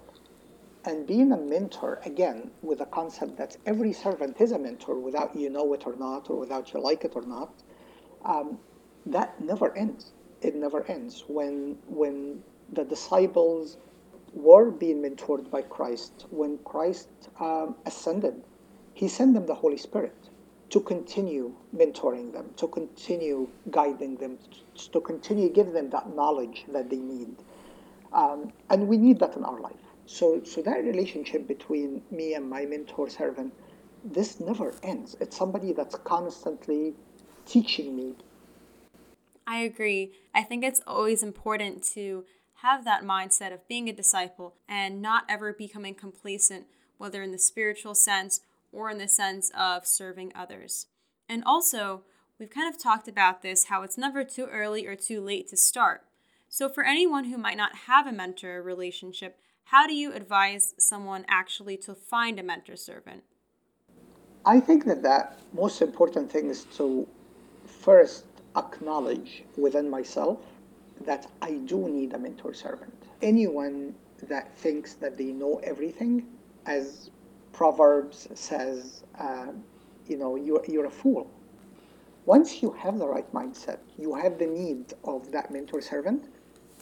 And 0.84 1.06
being 1.06 1.32
a 1.32 1.36
mentor, 1.38 2.00
again, 2.04 2.50
with 2.62 2.80
a 2.80 2.86
concept 2.86 3.36
that 3.38 3.56
every 3.66 3.92
servant 3.92 4.40
is 4.40 4.52
a 4.52 4.58
mentor 4.58 4.98
without 4.98 5.34
you 5.36 5.50
know 5.50 5.72
it 5.74 5.86
or 5.86 5.96
not, 5.96 6.30
or 6.30 6.38
without 6.38 6.72
you 6.74 6.80
like 6.80 7.04
it 7.04 7.12
or 7.14 7.22
not, 7.22 7.52
um, 8.24 8.58
that 9.06 9.40
never 9.40 9.76
ends. 9.76 10.12
It 10.42 10.54
never 10.54 10.84
ends. 10.86 11.24
When, 11.28 11.78
when 11.86 12.42
the 12.72 12.84
disciples 12.84 13.76
were 14.32 14.70
being 14.70 15.02
mentored 15.02 15.50
by 15.50 15.62
Christ, 15.62 16.26
when 16.30 16.58
Christ 16.58 17.08
um, 17.38 17.76
ascended, 17.86 18.42
he 18.94 19.08
sent 19.08 19.34
them 19.34 19.46
the 19.46 19.54
Holy 19.54 19.76
Spirit 19.76 20.14
to 20.70 20.80
continue 20.80 21.52
mentoring 21.74 22.32
them, 22.32 22.50
to 22.56 22.68
continue 22.68 23.48
guiding 23.70 24.16
them, 24.16 24.38
to 24.92 25.00
continue 25.00 25.48
give 25.48 25.72
them 25.72 25.90
that 25.90 26.14
knowledge 26.14 26.64
that 26.68 26.88
they 26.90 26.96
need. 26.96 27.34
Um, 28.12 28.52
and 28.70 28.86
we 28.86 28.96
need 28.96 29.18
that 29.20 29.36
in 29.36 29.44
our 29.44 29.60
life. 29.60 29.74
So, 30.06 30.42
so 30.44 30.62
that 30.62 30.84
relationship 30.84 31.46
between 31.46 32.02
me 32.10 32.34
and 32.34 32.48
my 32.48 32.66
mentor 32.66 33.08
servant, 33.08 33.52
this 34.04 34.40
never 34.40 34.74
ends. 34.82 35.16
It's 35.20 35.36
somebody 35.36 35.72
that's 35.72 35.94
constantly 35.96 36.94
teaching 37.46 37.94
me. 37.94 38.14
I 39.46 39.58
agree. 39.60 40.12
I 40.34 40.42
think 40.42 40.64
it's 40.64 40.80
always 40.86 41.22
important 41.22 41.82
to 41.94 42.24
have 42.62 42.84
that 42.84 43.02
mindset 43.02 43.52
of 43.52 43.66
being 43.68 43.88
a 43.88 43.92
disciple 43.92 44.54
and 44.68 45.00
not 45.00 45.24
ever 45.28 45.52
becoming 45.52 45.94
complacent, 45.94 46.66
whether 46.98 47.22
in 47.22 47.32
the 47.32 47.38
spiritual 47.38 47.94
sense 47.94 48.40
or 48.72 48.90
in 48.90 48.98
the 48.98 49.08
sense 49.08 49.50
of 49.58 49.86
serving 49.86 50.32
others. 50.34 50.86
And 51.28 51.42
also, 51.44 52.02
we've 52.38 52.50
kind 52.50 52.72
of 52.72 52.80
talked 52.80 53.08
about 53.08 53.42
this 53.42 53.64
how 53.64 53.82
it's 53.82 53.96
never 53.96 54.24
too 54.24 54.46
early 54.46 54.86
or 54.86 54.94
too 54.94 55.20
late 55.20 55.48
to 55.48 55.56
start. 55.56 56.02
So, 56.48 56.68
for 56.68 56.84
anyone 56.84 57.24
who 57.24 57.38
might 57.38 57.56
not 57.56 57.86
have 57.86 58.06
a 58.06 58.12
mentor 58.12 58.62
relationship, 58.62 59.38
how 59.64 59.86
do 59.86 59.94
you 59.94 60.12
advise 60.12 60.74
someone 60.78 61.24
actually 61.28 61.76
to 61.78 61.94
find 61.94 62.38
a 62.38 62.42
mentor 62.42 62.76
servant? 62.76 63.22
I 64.44 64.58
think 64.58 64.84
that 64.84 65.02
the 65.02 65.28
most 65.54 65.80
important 65.80 66.30
thing 66.30 66.50
is 66.50 66.64
to 66.76 67.06
first 67.66 68.24
acknowledge 68.56 69.44
within 69.56 69.88
myself 69.88 70.40
that 71.04 71.26
I 71.40 71.52
do 71.54 71.88
need 71.88 72.12
a 72.12 72.18
mentor 72.18 72.54
servant. 72.54 72.94
Anyone 73.22 73.94
that 74.28 74.56
thinks 74.58 74.94
that 74.94 75.16
they 75.16 75.32
know 75.32 75.60
everything, 75.62 76.26
as 76.66 77.10
Proverbs 77.52 78.28
says, 78.34 79.04
uh, 79.18 79.48
you 80.06 80.16
know, 80.16 80.36
you're, 80.36 80.64
you're 80.68 80.86
a 80.86 80.90
fool. 80.90 81.30
Once 82.26 82.62
you 82.62 82.70
have 82.72 82.98
the 82.98 83.06
right 83.06 83.32
mindset, 83.32 83.78
you 83.98 84.14
have 84.14 84.38
the 84.38 84.46
need 84.46 84.92
of 85.04 85.32
that 85.32 85.50
mentor 85.50 85.80
servant, 85.80 86.28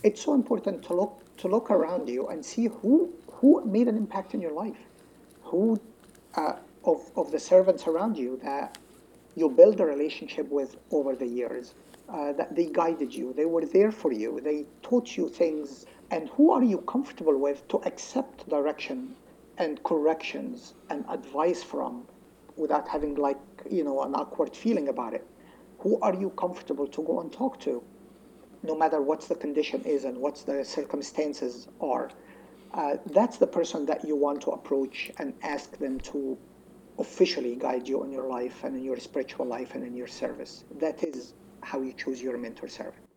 it's 0.03 0.23
so 0.23 0.35
important 0.35 0.83
to 0.85 0.95
look 0.95 1.25
to 1.39 1.49
look 1.49 1.71
around 1.71 2.09
you 2.09 2.29
and 2.29 2.45
see 2.45 2.67
who 2.67 3.13
who 3.31 3.65
made 3.65 3.89
an 3.89 3.97
impact 3.97 4.35
in 4.35 4.41
your 4.41 4.53
life, 4.53 4.79
who 5.43 5.81
uh, 6.35 6.55
of 6.85 7.11
of 7.17 7.31
the 7.31 7.39
servants 7.39 7.87
around 7.87 8.17
you 8.17 8.39
that 8.43 8.79
you 9.37 9.49
build 9.49 9.81
a 9.81 9.87
relationship 9.87 10.49
with 10.51 10.77
over 10.91 11.15
the 11.15 11.27
years, 11.27 11.75
uh, 12.09 12.33
that 12.33 12.55
they 12.55 12.67
guided 12.67 13.15
you, 13.15 13.33
they 13.33 13.45
were 13.45 13.65
there 13.65 13.93
for 13.93 14.13
you, 14.13 14.41
they 14.41 14.67
taught 14.83 15.17
you 15.17 15.29
things, 15.29 15.87
and 16.11 16.29
who 16.31 16.51
are 16.51 16.65
you 16.65 16.79
comfortable 16.79 17.37
with 17.37 17.67
to 17.69 17.79
accept 17.85 18.49
direction 18.49 19.15
and 19.59 19.83
corrections 19.83 20.75
and 20.91 21.05
advice 21.09 21.63
from 21.63 22.07
without 22.57 22.89
having 22.89 23.15
like 23.15 23.39
you 23.71 23.85
know 23.85 24.03
an 24.03 24.15
awkward 24.15 24.57
feeling 24.57 24.89
about 24.89 25.15
it 25.15 25.27
who 25.79 25.99
are 26.01 26.15
you 26.15 26.31
comfortable 26.31 26.87
to 26.87 27.03
go 27.03 27.21
and 27.21 27.33
talk 27.33 27.59
to 27.61 27.83
no 28.63 28.77
matter 28.77 29.01
what 29.01 29.21
the 29.23 29.35
condition 29.35 29.83
is 29.85 30.05
and 30.05 30.17
what 30.17 30.43
the 30.47 30.65
circumstances 30.65 31.69
are. 31.81 32.11
Uh, 32.75 32.97
that's 33.07 33.39
the 33.39 33.47
person 33.47 33.87
that 33.87 34.05
you 34.05 34.17
want 34.17 34.41
to 34.43 34.51
approach 34.51 35.11
and 35.19 35.33
ask 35.43 35.79
them 35.79 35.99
to 36.01 36.37
officially 36.99 37.55
guide 37.55 37.87
you 37.89 38.03
in 38.05 38.11
your 38.11 38.29
life 38.29 38.65
and 38.65 38.77
in 38.77 38.83
your 38.83 38.99
spiritual 38.99 39.47
life 39.47 39.75
and 39.75 39.85
in 39.85 39.95
your 39.97 40.07
service. 40.07 40.65
That 40.81 41.03
is 41.05 41.35
how 41.63 41.81
you 41.81 41.93
choose 41.93 42.23
your 42.23 42.37
mentor 42.39 42.69
servant. 42.69 43.09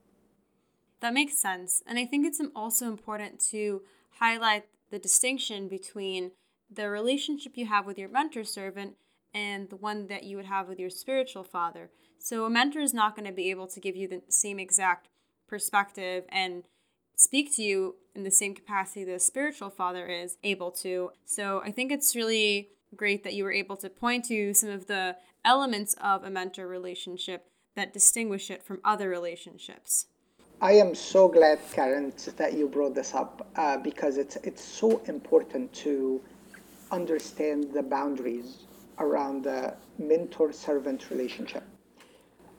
That 0.99 1.13
makes 1.13 1.37
sense. 1.37 1.81
And 1.87 1.97
I 1.97 2.05
think 2.05 2.25
it's 2.25 2.41
also 2.55 2.87
important 2.87 3.39
to 3.51 3.81
highlight 4.19 4.65
the 4.91 4.99
distinction 4.99 5.67
between 5.67 6.31
the 6.69 6.89
relationship 6.89 7.53
you 7.55 7.65
have 7.65 7.85
with 7.85 7.97
your 7.97 8.09
mentor 8.09 8.43
servant 8.43 8.95
and 9.33 9.69
the 9.69 9.75
one 9.75 10.07
that 10.07 10.23
you 10.23 10.37
would 10.37 10.45
have 10.45 10.67
with 10.67 10.79
your 10.79 10.89
spiritual 10.89 11.43
father. 11.43 11.89
So, 12.19 12.45
a 12.45 12.49
mentor 12.49 12.81
is 12.81 12.93
not 12.93 13.15
going 13.15 13.25
to 13.25 13.33
be 13.33 13.49
able 13.49 13.67
to 13.67 13.79
give 13.79 13.95
you 13.95 14.07
the 14.07 14.21
same 14.29 14.59
exact 14.59 15.07
perspective 15.47 16.25
and 16.29 16.63
speak 17.21 17.55
to 17.55 17.61
you 17.61 17.95
in 18.15 18.23
the 18.23 18.31
same 18.31 18.55
capacity 18.55 19.03
the 19.03 19.19
spiritual 19.19 19.69
father 19.69 20.07
is 20.07 20.37
able 20.43 20.71
to. 20.71 21.11
So 21.25 21.61
I 21.63 21.71
think 21.71 21.91
it's 21.91 22.15
really 22.15 22.69
great 22.95 23.23
that 23.23 23.33
you 23.33 23.43
were 23.43 23.51
able 23.51 23.77
to 23.77 23.89
point 23.89 24.25
to 24.25 24.53
some 24.53 24.69
of 24.69 24.87
the 24.87 25.17
elements 25.45 25.95
of 26.01 26.23
a 26.23 26.29
mentor 26.29 26.67
relationship 26.67 27.45
that 27.75 27.93
distinguish 27.93 28.49
it 28.49 28.63
from 28.63 28.79
other 28.83 29.09
relationships. 29.09 30.07
I 30.61 30.73
am 30.73 30.93
so 30.93 31.27
glad, 31.27 31.59
Karen, 31.71 32.13
that 32.37 32.53
you 32.53 32.67
brought 32.67 32.93
this 32.93 33.15
up 33.15 33.47
uh, 33.55 33.77
because 33.77 34.17
it's 34.17 34.35
it's 34.37 34.63
so 34.63 35.01
important 35.05 35.73
to 35.85 36.21
understand 36.91 37.73
the 37.73 37.81
boundaries 37.81 38.67
around 38.99 39.43
the 39.43 39.73
mentor-servant 39.97 41.09
relationship 41.09 41.63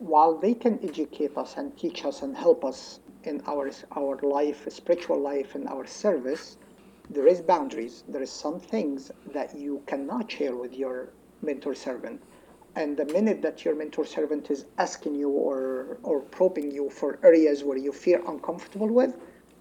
while 0.02 0.36
they 0.36 0.52
can 0.52 0.80
educate 0.82 1.36
us 1.36 1.56
and 1.56 1.76
teach 1.78 2.04
us 2.04 2.22
and 2.22 2.36
help 2.36 2.64
us 2.64 2.98
in 3.22 3.40
our 3.46 3.70
our 3.92 4.18
life, 4.22 4.66
spiritual 4.68 5.20
life, 5.20 5.54
and 5.54 5.68
our 5.68 5.86
service, 5.86 6.56
there 7.08 7.28
is 7.28 7.40
boundaries. 7.40 8.02
There 8.08 8.22
is 8.22 8.32
some 8.32 8.58
things 8.58 9.12
that 9.32 9.54
you 9.56 9.82
cannot 9.86 10.30
share 10.30 10.56
with 10.56 10.74
your 10.74 11.10
mentor 11.40 11.74
servant. 11.74 12.20
And 12.74 12.96
the 12.96 13.04
minute 13.06 13.42
that 13.42 13.64
your 13.64 13.74
mentor 13.74 14.06
servant 14.06 14.50
is 14.50 14.64
asking 14.78 15.14
you 15.14 15.28
or 15.28 15.98
or 16.02 16.20
probing 16.20 16.70
you 16.70 16.88
for 16.88 17.18
areas 17.22 17.64
where 17.64 17.76
you 17.76 17.92
feel 17.92 18.26
uncomfortable 18.26 18.88
with, 18.88 19.14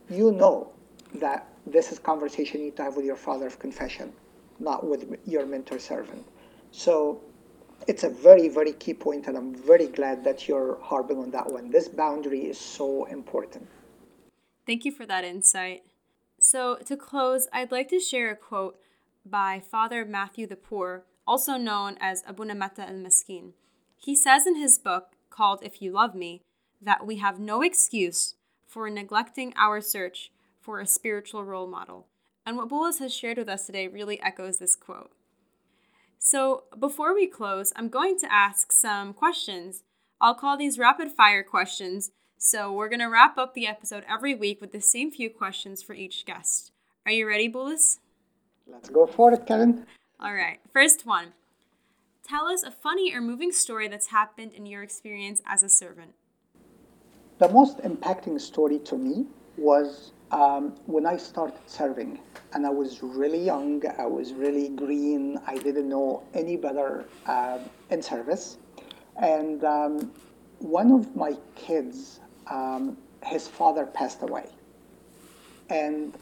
you 0.10 0.32
know 0.32 0.72
that 1.16 1.48
this 1.66 1.92
is 1.92 2.00
conversation 2.00 2.60
you 2.60 2.66
need 2.68 2.78
to 2.78 2.84
have 2.84 2.96
with 2.96 3.06
your 3.06 3.18
father 3.18 3.48
of 3.48 3.60
confession, 3.60 4.14
not 4.60 4.86
with 4.86 5.18
your 5.26 5.46
mentor 5.46 5.80
servant. 5.80 6.26
So 6.72 7.22
it's 7.88 8.04
a 8.04 8.10
very, 8.10 8.48
very 8.48 8.74
key 8.74 8.94
point, 8.94 9.28
and 9.28 9.38
I'm 9.38 9.56
very 9.56 9.88
glad 9.88 10.24
that 10.24 10.48
you're 10.48 10.80
harping 10.82 11.18
on 11.18 11.32
that 11.32 11.52
one. 11.52 11.72
This 11.72 11.88
boundary 11.88 12.42
is 12.42 12.60
so 12.60 13.06
important. 13.06 13.68
Thank 14.66 14.86
you 14.86 14.92
for 14.92 15.06
that 15.06 15.24
insight. 15.24 15.84
So, 16.40 16.78
to 16.86 16.98
close, 16.98 17.48
I'd 17.52 17.72
like 17.72 17.90
to 17.90 18.00
share 18.00 18.32
a 18.32 18.36
quote 18.36 18.80
by 19.26 19.60
Father 19.60 20.06
Matthew 20.06 20.48
the 20.48 20.56
Poor, 20.56 21.06
also 21.32 21.56
known 21.56 21.96
as 22.02 22.24
Abuna 22.28 22.54
Metta 22.54 22.82
al 22.82 23.06
He 23.96 24.16
says 24.18 24.46
in 24.46 24.58
his 24.58 24.78
book 24.78 25.14
called 25.30 25.64
If 25.64 25.82
You 25.82 25.94
Love 25.94 26.14
Me 26.14 26.42
that 26.82 27.08
we 27.08 27.20
have 27.20 27.40
no 27.40 27.62
excuse 27.62 28.36
for 28.68 28.90
neglecting 28.90 29.54
our 29.56 29.80
search 29.80 30.34
for 30.60 30.82
a 30.82 30.86
spiritual 30.86 31.46
role 31.46 31.68
model. 31.68 32.08
And 32.46 32.58
what 32.58 32.68
Bullis 32.68 33.00
has 33.00 33.16
shared 33.16 33.38
with 33.38 33.48
us 33.48 33.66
today 33.66 33.88
really 33.88 34.22
echoes 34.22 34.58
this 34.58 34.76
quote. 34.76 35.12
So, 36.20 36.64
before 36.78 37.16
we 37.16 37.28
close, 37.28 37.72
I'm 37.78 37.88
going 37.88 38.20
to 38.20 38.30
ask 38.30 38.74
some 38.74 39.14
questions. 39.14 39.84
I'll 40.20 40.36
call 40.36 40.58
these 40.58 40.78
rapid 40.78 41.12
fire 41.14 41.44
questions. 41.44 42.12
So, 42.38 42.74
we're 42.74 42.90
going 42.90 43.00
to 43.00 43.06
wrap 43.06 43.38
up 43.38 43.54
the 43.54 43.68
episode 43.68 44.04
every 44.10 44.36
week 44.36 44.60
with 44.60 44.74
the 44.74 44.82
same 44.82 45.12
few 45.12 45.30
questions 45.30 45.82
for 45.82 45.94
each 45.94 46.26
guest. 46.26 46.74
Are 47.06 47.14
you 47.14 47.26
ready, 47.26 47.48
Bullis? 47.50 48.00
Let's 48.68 48.90
go 48.90 49.08
for 49.08 49.32
it, 49.32 49.46
Karen. 49.48 49.86
All 50.22 50.34
right. 50.34 50.60
First 50.72 51.06
one 51.06 51.34
Tell 52.24 52.48
us 52.48 52.64
a 52.64 52.72
funny 52.72 53.14
or 53.14 53.22
moving 53.22 53.52
story 53.52 53.88
that's 53.88 54.08
happened 54.08 54.54
in 54.54 54.66
your 54.66 54.84
experience 54.84 55.42
as 55.46 55.64
a 55.64 55.70
servant. 55.70 56.14
The 57.40 57.50
most 57.50 57.80
impacting 57.80 58.40
story 58.40 58.78
to 58.80 58.98
me 58.98 59.26
was 59.58 60.12
um, 60.32 60.76
when 60.86 61.06
I 61.06 61.18
started 61.18 61.60
serving, 61.66 62.20
and 62.54 62.66
I 62.66 62.70
was 62.70 63.02
really 63.02 63.44
young, 63.44 63.84
I 63.98 64.06
was 64.06 64.34
really 64.34 64.70
green, 64.70 65.40
I 65.48 65.58
didn't 65.58 65.90
know 65.90 66.24
any 66.34 66.56
better 66.56 67.06
uh, 67.26 67.58
in 67.90 68.02
service. 68.02 68.58
And 69.18 69.64
um, 69.64 70.12
one 70.60 70.92
of 70.92 71.16
my 71.16 71.36
kids, 71.56 72.20
um, 72.48 72.96
his 73.26 73.48
father 73.48 73.86
passed 73.88 74.22
away. 74.22 74.48
And 75.70 76.16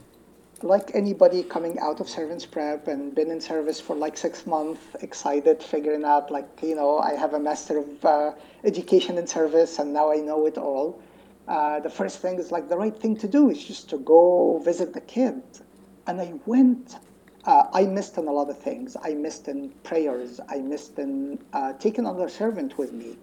like 0.63 0.91
anybody 0.93 1.43
coming 1.43 1.79
out 1.79 1.99
of 1.99 2.09
servants 2.09 2.45
prep 2.45 2.87
and 2.87 3.15
been 3.15 3.31
in 3.31 3.39
service 3.39 3.79
for 3.79 3.95
like 3.95 4.17
six 4.17 4.45
months, 4.45 4.81
excited, 5.01 5.63
figuring 5.63 6.03
out 6.03 6.29
like, 6.31 6.47
you 6.61 6.75
know, 6.75 6.99
I 6.99 7.15
have 7.15 7.33
a 7.33 7.39
master 7.39 7.77
of 7.77 8.05
uh, 8.05 8.31
education 8.63 9.17
in 9.17 9.25
service 9.25 9.79
and 9.79 9.93
now 9.93 10.11
I 10.11 10.17
know 10.17 10.45
it 10.45 10.57
all. 10.57 11.01
Uh, 11.47 11.79
the 11.79 11.89
first 11.89 12.19
thing 12.19 12.37
is 12.39 12.51
like 12.51 12.67
the 12.67 12.77
right 12.77 12.95
thing 12.95 13.15
to 13.17 13.27
do 13.27 13.49
is 13.49 13.63
just 13.63 13.89
to 13.91 13.97
go 13.97 14.61
visit 14.63 14.93
the 14.93 15.01
kid. 15.01 15.41
And 16.07 16.19
I 16.19 16.33
went, 16.45 16.97
uh, 17.45 17.63
I 17.73 17.83
missed 17.83 18.17
on 18.17 18.27
a 18.27 18.31
lot 18.31 18.49
of 18.49 18.59
things. 18.59 18.97
I 19.01 19.13
missed 19.13 19.47
in 19.47 19.69
prayers. 19.83 20.39
I 20.49 20.57
missed 20.57 20.99
in 20.99 21.39
uh, 21.53 21.73
taking 21.73 22.05
another 22.05 22.29
servant 22.29 22.77
with 22.77 22.91
me, 22.91 23.17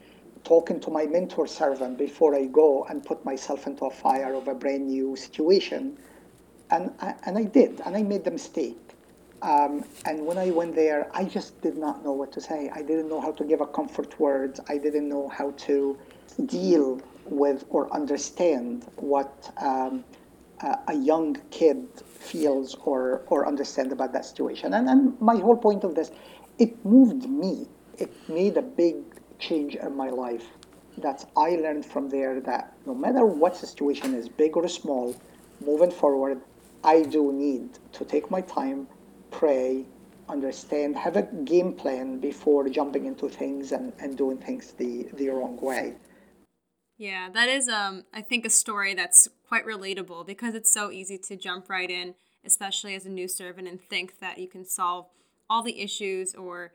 talking 0.44 0.80
to 0.80 0.90
my 0.90 1.04
mentor 1.04 1.46
servant 1.46 1.98
before 1.98 2.34
I 2.34 2.46
go 2.46 2.84
and 2.84 3.04
put 3.04 3.24
myself 3.24 3.66
into 3.66 3.84
a 3.84 3.90
fire 3.90 4.34
of 4.34 4.48
a 4.48 4.54
brand 4.54 4.86
new 4.86 5.16
situation 5.16 5.98
and 6.70 6.92
I, 7.00 7.14
and 7.24 7.38
I 7.38 7.44
did, 7.44 7.80
and 7.84 7.96
I 7.96 8.02
made 8.02 8.24
the 8.24 8.30
mistake. 8.30 8.78
Um, 9.42 9.84
and 10.06 10.26
when 10.26 10.38
I 10.38 10.50
went 10.50 10.74
there, 10.74 11.10
I 11.14 11.24
just 11.24 11.60
did 11.60 11.76
not 11.76 12.04
know 12.04 12.12
what 12.12 12.32
to 12.32 12.40
say. 12.40 12.70
I 12.74 12.82
didn't 12.82 13.08
know 13.08 13.20
how 13.20 13.32
to 13.32 13.44
give 13.44 13.60
a 13.60 13.66
comfort 13.66 14.18
word. 14.18 14.58
I 14.68 14.78
didn't 14.78 15.08
know 15.08 15.28
how 15.28 15.50
to 15.68 15.96
deal 16.46 17.00
with 17.26 17.64
or 17.68 17.92
understand 17.92 18.86
what 18.96 19.52
um, 19.58 20.04
a, 20.60 20.78
a 20.88 20.94
young 20.94 21.36
kid 21.50 21.86
feels 22.04 22.74
or 22.84 23.22
or 23.26 23.46
understand 23.46 23.92
about 23.92 24.12
that 24.14 24.24
situation. 24.24 24.74
And 24.74 24.88
and 24.88 25.20
my 25.20 25.36
whole 25.36 25.56
point 25.56 25.84
of 25.84 25.94
this, 25.94 26.10
it 26.58 26.84
moved 26.84 27.28
me. 27.28 27.66
It 27.98 28.12
made 28.28 28.56
a 28.56 28.62
big 28.62 28.96
change 29.38 29.74
in 29.74 29.94
my 29.96 30.10
life. 30.10 30.46
That 30.98 31.28
I 31.36 31.50
learned 31.56 31.84
from 31.84 32.08
there 32.08 32.40
that 32.40 32.72
no 32.86 32.94
matter 32.94 33.26
what 33.26 33.54
situation 33.54 34.14
is, 34.14 34.30
big 34.30 34.56
or 34.56 34.66
small, 34.66 35.14
moving 35.60 35.90
forward, 35.90 36.40
I 36.86 37.02
do 37.02 37.32
need 37.32 37.80
to 37.94 38.04
take 38.04 38.30
my 38.30 38.40
time, 38.40 38.86
pray, 39.32 39.84
understand, 40.28 40.96
have 40.96 41.16
a 41.16 41.22
game 41.22 41.72
plan 41.72 42.20
before 42.20 42.68
jumping 42.68 43.06
into 43.06 43.28
things 43.28 43.72
and, 43.72 43.92
and 43.98 44.16
doing 44.16 44.38
things 44.38 44.70
the, 44.72 45.08
the 45.14 45.28
wrong 45.30 45.58
way. 45.60 45.96
Yeah, 46.96 47.28
that 47.34 47.48
is 47.48 47.68
um 47.68 48.04
I 48.14 48.22
think 48.22 48.46
a 48.46 48.50
story 48.50 48.94
that's 48.94 49.28
quite 49.48 49.66
relatable 49.66 50.26
because 50.26 50.54
it's 50.54 50.72
so 50.72 50.90
easy 50.90 51.18
to 51.18 51.36
jump 51.36 51.68
right 51.68 51.90
in, 51.90 52.14
especially 52.44 52.94
as 52.94 53.04
a 53.04 53.10
new 53.10 53.28
servant 53.28 53.68
and 53.68 53.80
think 53.80 54.20
that 54.20 54.38
you 54.38 54.48
can 54.48 54.64
solve 54.64 55.06
all 55.50 55.62
the 55.62 55.80
issues 55.80 56.34
or 56.34 56.72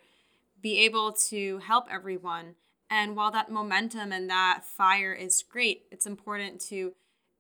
be 0.62 0.78
able 0.80 1.14
to 1.14 1.60
help 1.60 1.86
everyone. 1.90 2.56
And 2.90 3.16
while 3.16 3.32
that 3.32 3.50
momentum 3.50 4.12
and 4.12 4.30
that 4.30 4.64
fire 4.66 5.14
is 5.14 5.44
great, 5.50 5.86
it's 5.90 6.06
important 6.06 6.60
to 6.70 6.94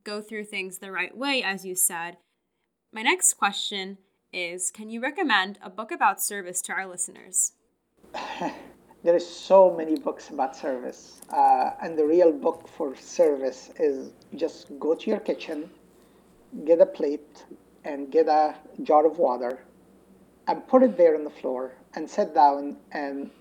go 0.04 0.22
through 0.22 0.46
things 0.46 0.78
the 0.78 0.92
right 0.92 1.16
way 1.16 1.44
as 1.44 1.66
you 1.66 1.76
said 1.76 2.18
my 2.94 3.02
next 3.02 3.36
question 3.36 3.98
is 4.34 4.70
Can 4.70 4.90
you 4.90 5.02
recommend 5.02 5.58
a 5.62 5.70
book 5.70 5.92
about 5.92 6.22
service 6.22 6.62
to 6.64 6.74
our 6.74 6.86
listeners? 6.86 7.54
there 9.04 9.16
is 9.16 9.28
so 9.28 9.74
many 9.74 9.96
books 9.96 10.30
about 10.30 10.56
service, 10.56 11.22
uh, 11.30 11.72
and 11.82 11.98
the 11.98 12.06
real 12.06 12.32
book 12.32 12.68
for 12.68 12.96
service 12.96 13.70
is 13.80 14.12
just 14.36 14.78
go 14.80 14.94
to 14.94 15.10
your 15.10 15.20
kitchen, 15.20 15.70
get 16.66 16.82
a 16.82 16.86
plate, 16.86 17.46
and 17.86 18.12
get 18.12 18.28
a 18.28 18.56
jar 18.84 19.06
of 19.06 19.18
water, 19.18 19.64
and 20.48 20.68
put 20.68 20.84
it 20.84 20.98
there 20.98 21.16
on 21.16 21.24
the 21.24 21.30
floor, 21.30 21.74
and 21.96 22.10
sit 22.10 22.34
down 22.36 22.76
and 22.92 23.32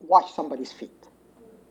wash 0.00 0.32
somebody's 0.32 0.72
feet. 0.72 0.90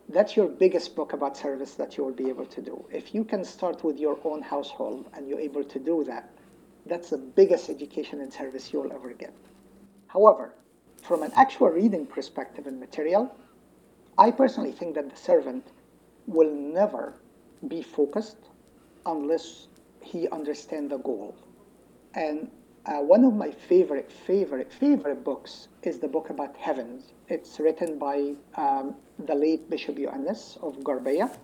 That's 0.08 0.36
your 0.36 0.46
biggest 0.46 0.94
book 0.94 1.12
about 1.12 1.36
service 1.36 1.74
that 1.74 1.96
you 1.96 2.04
will 2.04 2.12
be 2.12 2.28
able 2.28 2.46
to 2.46 2.60
do. 2.60 2.84
If 2.92 3.14
you 3.14 3.24
can 3.24 3.42
start 3.42 3.82
with 3.82 3.98
your 3.98 4.18
own 4.22 4.42
household 4.42 5.06
and 5.14 5.26
you're 5.26 5.40
able 5.40 5.64
to 5.64 5.78
do 5.78 6.04
that, 6.04 6.33
that's 6.86 7.10
the 7.10 7.18
biggest 7.18 7.70
education 7.70 8.20
and 8.20 8.32
service 8.32 8.72
you'll 8.72 8.92
ever 8.92 9.12
get. 9.12 9.34
However, 10.08 10.54
from 11.02 11.22
an 11.22 11.32
actual 11.34 11.68
reading 11.68 12.06
perspective 12.06 12.66
and 12.66 12.78
material, 12.80 13.34
I 14.16 14.30
personally 14.30 14.72
think 14.72 14.94
that 14.94 15.10
the 15.10 15.16
servant 15.16 15.66
will 16.26 16.50
never 16.50 17.14
be 17.68 17.82
focused 17.82 18.36
unless 19.06 19.68
he 20.00 20.28
understands 20.28 20.90
the 20.90 20.98
goal. 20.98 21.34
And 22.14 22.50
uh, 22.86 22.98
one 23.00 23.24
of 23.24 23.34
my 23.34 23.50
favorite, 23.50 24.12
favorite, 24.12 24.72
favorite 24.72 25.24
books 25.24 25.68
is 25.82 25.98
the 25.98 26.08
book 26.08 26.30
about 26.30 26.56
heavens. 26.56 27.12
It's 27.28 27.58
written 27.58 27.98
by 27.98 28.34
um, 28.56 28.94
the 29.18 29.34
late 29.34 29.68
Bishop 29.70 29.96
Yoannes 29.96 30.62
of 30.62 30.76
Gharbia. 30.84 31.36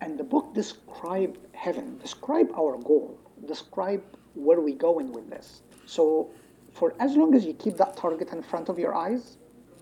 And 0.00 0.18
the 0.18 0.24
book 0.24 0.52
describes 0.52 1.38
heaven, 1.52 1.98
describe 1.98 2.50
our 2.58 2.76
goal, 2.78 3.16
describe 3.46 4.02
where 4.34 4.58
are 4.58 4.62
we 4.62 4.72
going 4.72 5.12
with 5.12 5.28
this? 5.30 5.62
So 5.86 6.30
for 6.72 6.94
as 7.00 7.16
long 7.16 7.34
as 7.34 7.44
you 7.44 7.54
keep 7.54 7.76
that 7.76 7.96
target 7.96 8.32
in 8.32 8.42
front 8.42 8.68
of 8.68 8.78
your 8.78 8.94
eyes, 8.94 9.36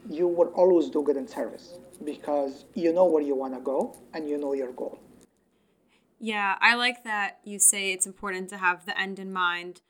you 0.09 0.27
will 0.27 0.49
always 0.49 0.89
do 0.89 1.03
good 1.03 1.17
in 1.17 1.29
service 1.29 1.79
because 2.05 2.65
you 2.75 2.93
know 2.93 3.05
where 3.05 3.23
you 3.23 3.35
want 3.35 3.55
to 3.55 3.61
go 3.61 3.97
and 4.15 4.29
you 4.29 4.39
know 4.39 4.55
your 4.55 4.73
goal. 4.73 4.99
Yeah, 6.19 6.57
I 6.61 6.75
like 6.75 7.05
that 7.05 7.41
you 7.45 7.59
say 7.59 7.93
it's 7.93 8.07
important 8.07 8.49
to 8.51 8.59
have 8.59 8.87
the 8.87 8.99
end 8.99 9.19
in 9.19 9.33
mind 9.33 9.81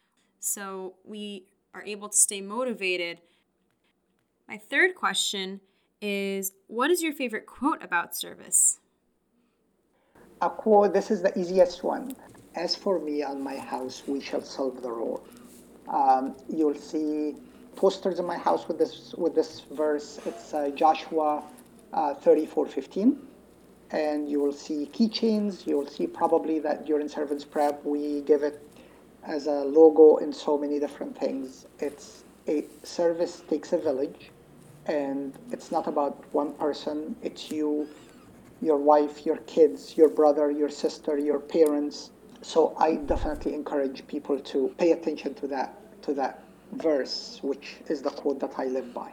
so 0.40 0.94
we 1.04 1.44
are 1.74 1.84
able 1.84 2.08
to 2.08 2.16
stay 2.16 2.40
motivated. 2.40 3.20
My 4.48 4.56
third 4.56 4.94
question 4.94 5.60
is 6.00 6.52
What 6.66 6.90
is 6.90 7.02
your 7.02 7.12
favorite 7.12 7.46
quote 7.46 7.84
about 7.84 8.16
service? 8.16 8.80
A 10.40 10.48
quote, 10.48 10.94
this 10.94 11.10
is 11.10 11.20
the 11.20 11.38
easiest 11.38 11.84
one. 11.84 12.16
As 12.56 12.74
for 12.74 12.98
me 12.98 13.22
and 13.22 13.42
my 13.42 13.56
house, 13.56 14.02
we 14.08 14.20
shall 14.20 14.42
solve 14.42 14.82
the 14.82 14.90
road. 14.90 15.20
Um, 15.86 16.34
you'll 16.48 16.74
see 16.74 17.36
posters 17.76 18.18
in 18.18 18.26
my 18.26 18.36
house 18.36 18.66
with 18.66 18.76
this 18.76 19.14
with 19.16 19.36
this 19.36 19.60
verse. 19.70 20.18
It's 20.26 20.52
uh, 20.52 20.70
Joshua 20.74 21.44
uh, 21.92 22.14
34:15, 22.14 23.16
and 23.92 24.28
you 24.28 24.40
will 24.40 24.52
see 24.52 24.90
keychains. 24.92 25.64
You 25.64 25.78
will 25.78 25.86
see 25.86 26.08
probably 26.08 26.58
that 26.58 26.86
during 26.86 27.08
servants 27.08 27.44
prep 27.44 27.84
we 27.84 28.22
give 28.22 28.42
it 28.42 28.60
as 29.22 29.46
a 29.46 29.64
logo 29.64 30.16
in 30.16 30.32
so 30.32 30.58
many 30.58 30.80
different 30.80 31.16
things. 31.16 31.66
It's 31.78 32.24
a 32.48 32.64
service 32.82 33.42
takes 33.48 33.72
a 33.72 33.78
village, 33.78 34.30
and 34.86 35.38
it's 35.52 35.70
not 35.70 35.86
about 35.86 36.24
one 36.32 36.52
person. 36.54 37.14
It's 37.22 37.48
you, 37.50 37.86
your 38.60 38.78
wife, 38.78 39.24
your 39.24 39.38
kids, 39.38 39.96
your 39.96 40.08
brother, 40.08 40.50
your 40.50 40.68
sister, 40.68 41.16
your 41.16 41.38
parents 41.38 42.10
so 42.42 42.74
I 42.78 42.96
definitely 42.96 43.54
encourage 43.54 44.06
people 44.06 44.38
to 44.38 44.74
pay 44.78 44.92
attention 44.92 45.34
to 45.34 45.46
that 45.48 45.76
to 46.02 46.14
that 46.14 46.42
verse, 46.72 47.38
which 47.42 47.76
is 47.88 48.02
the 48.02 48.10
quote 48.10 48.40
that 48.40 48.52
I 48.56 48.66
live 48.66 48.94
by. 48.94 49.12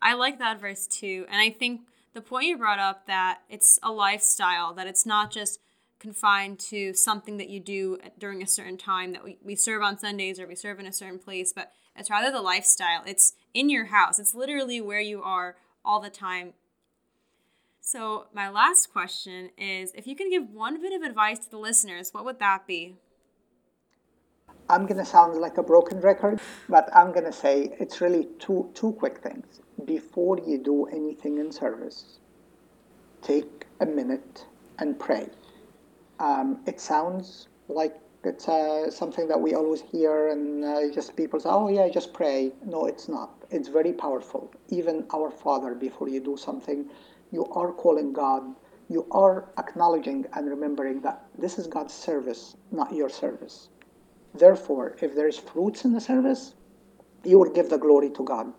I 0.00 0.14
like 0.14 0.38
that 0.38 0.60
verse 0.60 0.86
too, 0.86 1.26
and 1.30 1.40
I 1.40 1.50
think 1.50 1.82
the 2.14 2.20
point 2.20 2.46
you 2.46 2.58
brought 2.58 2.78
up 2.78 3.06
that 3.06 3.40
it's 3.48 3.78
a 3.82 3.90
lifestyle, 3.90 4.74
that 4.74 4.86
it's 4.86 5.06
not 5.06 5.30
just 5.30 5.60
confined 5.98 6.58
to 6.58 6.92
something 6.92 7.36
that 7.36 7.48
you 7.48 7.60
do 7.60 7.98
during 8.18 8.42
a 8.42 8.46
certain 8.46 8.76
time 8.76 9.12
that 9.12 9.22
we, 9.22 9.38
we 9.42 9.54
serve 9.54 9.82
on 9.82 9.96
Sundays 9.98 10.40
or 10.40 10.46
we 10.46 10.56
serve 10.56 10.80
in 10.80 10.86
a 10.86 10.92
certain 10.92 11.18
place, 11.18 11.52
but 11.54 11.70
it's 11.96 12.10
rather 12.10 12.32
the 12.32 12.42
lifestyle. 12.42 13.02
It's 13.06 13.34
in 13.54 13.70
your 13.70 13.86
house. 13.86 14.18
It's 14.18 14.34
literally 14.34 14.80
where 14.80 15.00
you 15.00 15.22
are 15.22 15.56
all 15.84 16.00
the 16.00 16.10
time 16.10 16.54
so, 17.92 18.24
my 18.32 18.48
last 18.48 18.90
question 18.90 19.50
is 19.58 19.92
if 19.94 20.06
you 20.06 20.16
can 20.16 20.30
give 20.30 20.48
one 20.48 20.80
bit 20.80 20.94
of 20.94 21.02
advice 21.02 21.40
to 21.40 21.50
the 21.50 21.58
listeners, 21.58 22.08
what 22.12 22.24
would 22.24 22.38
that 22.38 22.66
be? 22.66 22.96
I'm 24.70 24.86
going 24.86 24.96
to 24.96 25.04
sound 25.04 25.38
like 25.38 25.58
a 25.58 25.62
broken 25.62 26.00
record, 26.00 26.40
but 26.70 26.88
I'm 26.96 27.12
going 27.12 27.26
to 27.26 27.32
say 27.32 27.76
it's 27.78 28.00
really 28.00 28.28
two, 28.38 28.70
two 28.72 28.92
quick 28.92 29.18
things. 29.18 29.60
Before 29.84 30.38
you 30.38 30.56
do 30.56 30.86
anything 30.86 31.36
in 31.36 31.52
service, 31.52 32.18
take 33.20 33.66
a 33.80 33.84
minute 33.84 34.46
and 34.78 34.98
pray. 34.98 35.28
Um, 36.18 36.62
it 36.66 36.80
sounds 36.80 37.48
like 37.68 37.94
it's 38.24 38.48
uh, 38.48 38.90
something 38.90 39.28
that 39.28 39.38
we 39.38 39.52
always 39.54 39.82
hear, 39.82 40.28
and 40.28 40.64
uh, 40.64 40.90
just 40.94 41.14
people 41.14 41.40
say, 41.40 41.50
"Oh 41.50 41.68
yeah, 41.68 41.88
just 41.90 42.14
pray." 42.14 42.52
No, 42.64 42.86
it's 42.86 43.08
not. 43.08 43.30
It's 43.50 43.68
very 43.68 43.92
powerful. 43.92 44.50
Even 44.70 45.04
our 45.12 45.30
Father, 45.30 45.74
before 45.74 46.08
you 46.08 46.20
do 46.20 46.38
something, 46.38 46.88
you 47.32 47.46
are 47.46 47.72
calling 47.72 48.12
God. 48.12 48.54
You 48.88 49.06
are 49.10 49.48
acknowledging 49.58 50.26
and 50.34 50.48
remembering 50.48 51.00
that 51.00 51.24
this 51.36 51.58
is 51.58 51.66
God's 51.66 51.94
service, 51.94 52.56
not 52.70 52.92
your 52.92 53.08
service. 53.08 53.68
Therefore, 54.34 54.96
if 55.00 55.14
there 55.14 55.26
is 55.26 55.38
fruits 55.38 55.84
in 55.84 55.92
the 55.92 56.00
service, 56.00 56.54
you 57.24 57.38
will 57.38 57.50
give 57.50 57.70
the 57.70 57.78
glory 57.78 58.10
to 58.10 58.22
God. 58.22 58.52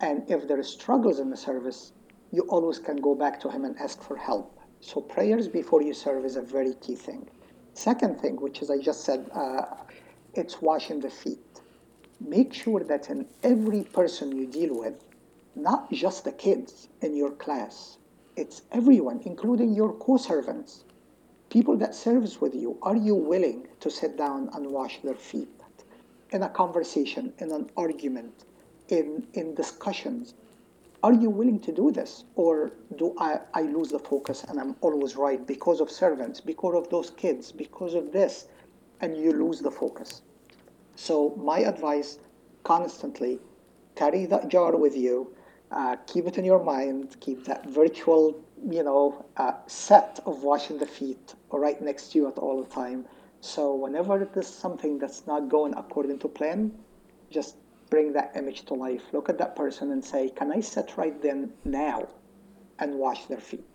And 0.00 0.30
if 0.30 0.46
there 0.46 0.60
is 0.60 0.68
struggles 0.68 1.20
in 1.20 1.30
the 1.30 1.36
service, 1.36 1.92
you 2.32 2.42
always 2.48 2.78
can 2.78 2.96
go 2.96 3.14
back 3.14 3.40
to 3.40 3.50
Him 3.50 3.64
and 3.64 3.78
ask 3.78 4.02
for 4.02 4.16
help. 4.16 4.58
So 4.80 5.00
prayers 5.00 5.48
before 5.48 5.80
you 5.80 5.94
serve 5.94 6.24
is 6.24 6.36
a 6.36 6.42
very 6.42 6.74
key 6.74 6.96
thing. 6.96 7.28
Second 7.72 8.20
thing, 8.20 8.36
which 8.36 8.60
is 8.60 8.70
I 8.70 8.78
just 8.78 9.04
said, 9.04 9.30
uh, 9.32 9.62
it's 10.34 10.60
washing 10.60 11.00
the 11.00 11.10
feet. 11.10 11.60
Make 12.20 12.52
sure 12.52 12.80
that 12.84 13.08
in 13.08 13.26
every 13.42 13.84
person 13.84 14.36
you 14.36 14.46
deal 14.46 14.78
with, 14.78 15.02
not 15.54 15.90
just 15.90 16.24
the 16.24 16.32
kids 16.32 16.88
in 17.00 17.16
your 17.16 17.30
class, 17.30 17.98
it's 18.36 18.62
everyone, 18.72 19.20
including 19.24 19.74
your 19.74 19.92
co-servants, 19.94 20.84
people 21.50 21.76
that 21.76 21.94
serves 21.94 22.40
with 22.40 22.54
you. 22.54 22.78
Are 22.82 22.96
you 22.96 23.14
willing 23.14 23.68
to 23.80 23.90
sit 23.90 24.16
down 24.16 24.50
and 24.54 24.66
wash 24.66 25.00
their 25.02 25.14
feet 25.14 25.48
in 26.30 26.42
a 26.42 26.48
conversation, 26.48 27.32
in 27.38 27.50
an 27.50 27.70
argument, 27.76 28.44
in 28.88 29.26
in 29.34 29.54
discussions? 29.54 30.34
Are 31.02 31.12
you 31.12 31.30
willing 31.30 31.58
to 31.60 31.72
do 31.72 31.90
this, 31.90 32.24
or 32.36 32.70
do 32.96 33.14
I, 33.18 33.40
I 33.54 33.62
lose 33.62 33.90
the 33.90 33.98
focus 33.98 34.44
and 34.44 34.60
I'm 34.60 34.76
always 34.80 35.16
right 35.16 35.44
because 35.44 35.80
of 35.80 35.90
servants, 35.90 36.40
because 36.40 36.76
of 36.76 36.88
those 36.90 37.10
kids, 37.10 37.50
because 37.50 37.94
of 37.94 38.12
this, 38.12 38.46
and 39.00 39.16
you 39.16 39.32
lose 39.32 39.60
the 39.60 39.70
focus? 39.70 40.22
So 40.94 41.34
my 41.36 41.58
advice, 41.60 42.18
constantly 42.62 43.40
carry 43.96 44.26
that 44.26 44.48
jar 44.48 44.76
with 44.76 44.96
you 44.96 45.34
uh, 45.72 45.96
keep 46.06 46.26
it 46.26 46.38
in 46.38 46.44
your 46.44 46.62
mind. 46.62 47.16
Keep 47.20 47.44
that 47.44 47.66
virtual, 47.66 48.40
you 48.70 48.82
know, 48.82 49.24
uh, 49.36 49.52
set 49.66 50.20
of 50.26 50.42
washing 50.42 50.78
the 50.78 50.86
feet 50.86 51.34
right 51.50 51.80
next 51.80 52.12
to 52.12 52.18
you 52.18 52.28
at 52.28 52.38
all 52.38 52.62
the 52.62 52.68
time. 52.68 53.06
So 53.40 53.74
whenever 53.74 54.28
there's 54.32 54.46
something 54.46 54.98
that's 54.98 55.26
not 55.26 55.48
going 55.48 55.74
according 55.74 56.18
to 56.20 56.28
plan, 56.28 56.72
just 57.30 57.56
bring 57.90 58.12
that 58.12 58.32
image 58.36 58.62
to 58.66 58.74
life. 58.74 59.02
Look 59.12 59.28
at 59.28 59.38
that 59.38 59.56
person 59.56 59.90
and 59.92 60.04
say, 60.04 60.30
"Can 60.30 60.52
I 60.52 60.60
sit 60.60 60.96
right 60.96 61.20
then 61.20 61.52
now 61.64 62.08
and 62.78 62.98
wash 62.98 63.26
their 63.26 63.40
feet?" 63.40 63.72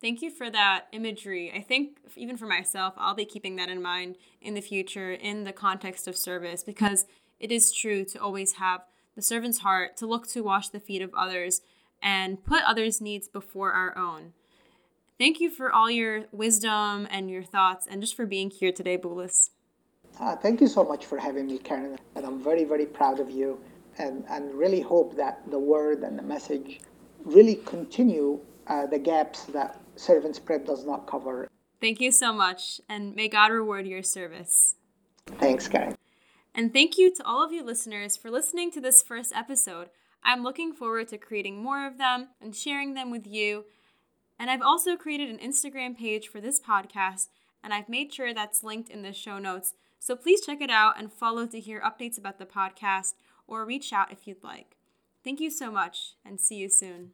Thank 0.00 0.22
you 0.22 0.30
for 0.30 0.48
that 0.50 0.86
imagery. 0.92 1.52
I 1.54 1.60
think 1.60 1.98
even 2.16 2.36
for 2.38 2.46
myself, 2.46 2.94
I'll 2.96 3.14
be 3.14 3.26
keeping 3.26 3.56
that 3.56 3.68
in 3.68 3.82
mind 3.82 4.16
in 4.40 4.54
the 4.54 4.62
future 4.62 5.12
in 5.12 5.44
the 5.44 5.52
context 5.52 6.08
of 6.08 6.16
service 6.16 6.62
because 6.62 7.06
it 7.38 7.52
is 7.52 7.72
true 7.72 8.04
to 8.06 8.18
always 8.18 8.54
have 8.54 8.82
the 9.20 9.24
servant's 9.24 9.58
heart 9.58 9.98
to 9.98 10.06
look 10.06 10.26
to 10.26 10.40
wash 10.40 10.70
the 10.70 10.80
feet 10.80 11.02
of 11.02 11.12
others 11.14 11.60
and 12.02 12.42
put 12.42 12.62
others' 12.64 13.02
needs 13.02 13.28
before 13.28 13.72
our 13.72 13.96
own. 13.98 14.32
Thank 15.18 15.40
you 15.40 15.50
for 15.50 15.70
all 15.70 15.90
your 15.90 16.24
wisdom 16.32 17.06
and 17.10 17.30
your 17.30 17.42
thoughts 17.42 17.86
and 17.86 18.00
just 18.00 18.16
for 18.16 18.24
being 18.24 18.48
here 18.48 18.72
today, 18.72 18.96
Boulis. 18.96 19.50
Uh, 20.18 20.36
thank 20.36 20.62
you 20.62 20.66
so 20.66 20.82
much 20.82 21.04
for 21.04 21.18
having 21.18 21.48
me, 21.48 21.58
Karen. 21.58 21.98
And 22.14 22.24
I'm 22.24 22.42
very, 22.42 22.64
very 22.64 22.86
proud 22.86 23.20
of 23.20 23.30
you 23.30 23.60
and, 23.98 24.24
and 24.30 24.54
really 24.54 24.80
hope 24.80 25.14
that 25.16 25.42
the 25.50 25.58
word 25.58 26.02
and 26.02 26.18
the 26.18 26.22
message 26.22 26.80
really 27.22 27.56
continue 27.56 28.40
uh, 28.68 28.86
the 28.86 28.98
gaps 28.98 29.44
that 29.56 29.78
Servants 29.96 30.38
Prep 30.38 30.64
does 30.64 30.86
not 30.86 31.06
cover. 31.06 31.46
Thank 31.78 32.00
you 32.00 32.10
so 32.10 32.32
much, 32.32 32.80
and 32.88 33.14
may 33.14 33.28
God 33.28 33.52
reward 33.52 33.86
your 33.86 34.02
service. 34.02 34.76
Thanks, 35.38 35.68
Karen. 35.68 35.94
And 36.54 36.72
thank 36.72 36.98
you 36.98 37.14
to 37.14 37.24
all 37.24 37.44
of 37.44 37.52
you 37.52 37.62
listeners 37.62 38.16
for 38.16 38.30
listening 38.30 38.70
to 38.72 38.80
this 38.80 39.02
first 39.02 39.32
episode. 39.34 39.88
I'm 40.22 40.42
looking 40.42 40.72
forward 40.72 41.08
to 41.08 41.18
creating 41.18 41.62
more 41.62 41.86
of 41.86 41.96
them 41.96 42.28
and 42.40 42.54
sharing 42.54 42.94
them 42.94 43.10
with 43.10 43.26
you. 43.26 43.64
And 44.38 44.50
I've 44.50 44.62
also 44.62 44.96
created 44.96 45.28
an 45.28 45.38
Instagram 45.38 45.96
page 45.96 46.28
for 46.28 46.40
this 46.40 46.60
podcast, 46.60 47.28
and 47.62 47.72
I've 47.72 47.88
made 47.88 48.12
sure 48.12 48.34
that's 48.34 48.64
linked 48.64 48.90
in 48.90 49.02
the 49.02 49.12
show 49.12 49.38
notes. 49.38 49.74
So 49.98 50.16
please 50.16 50.44
check 50.44 50.60
it 50.60 50.70
out 50.70 50.98
and 50.98 51.12
follow 51.12 51.46
to 51.46 51.60
hear 51.60 51.80
updates 51.80 52.18
about 52.18 52.38
the 52.38 52.46
podcast 52.46 53.14
or 53.46 53.64
reach 53.64 53.92
out 53.92 54.10
if 54.10 54.26
you'd 54.26 54.42
like. 54.42 54.76
Thank 55.22 55.40
you 55.40 55.50
so 55.50 55.70
much, 55.70 56.14
and 56.24 56.40
see 56.40 56.56
you 56.56 56.70
soon. 56.70 57.10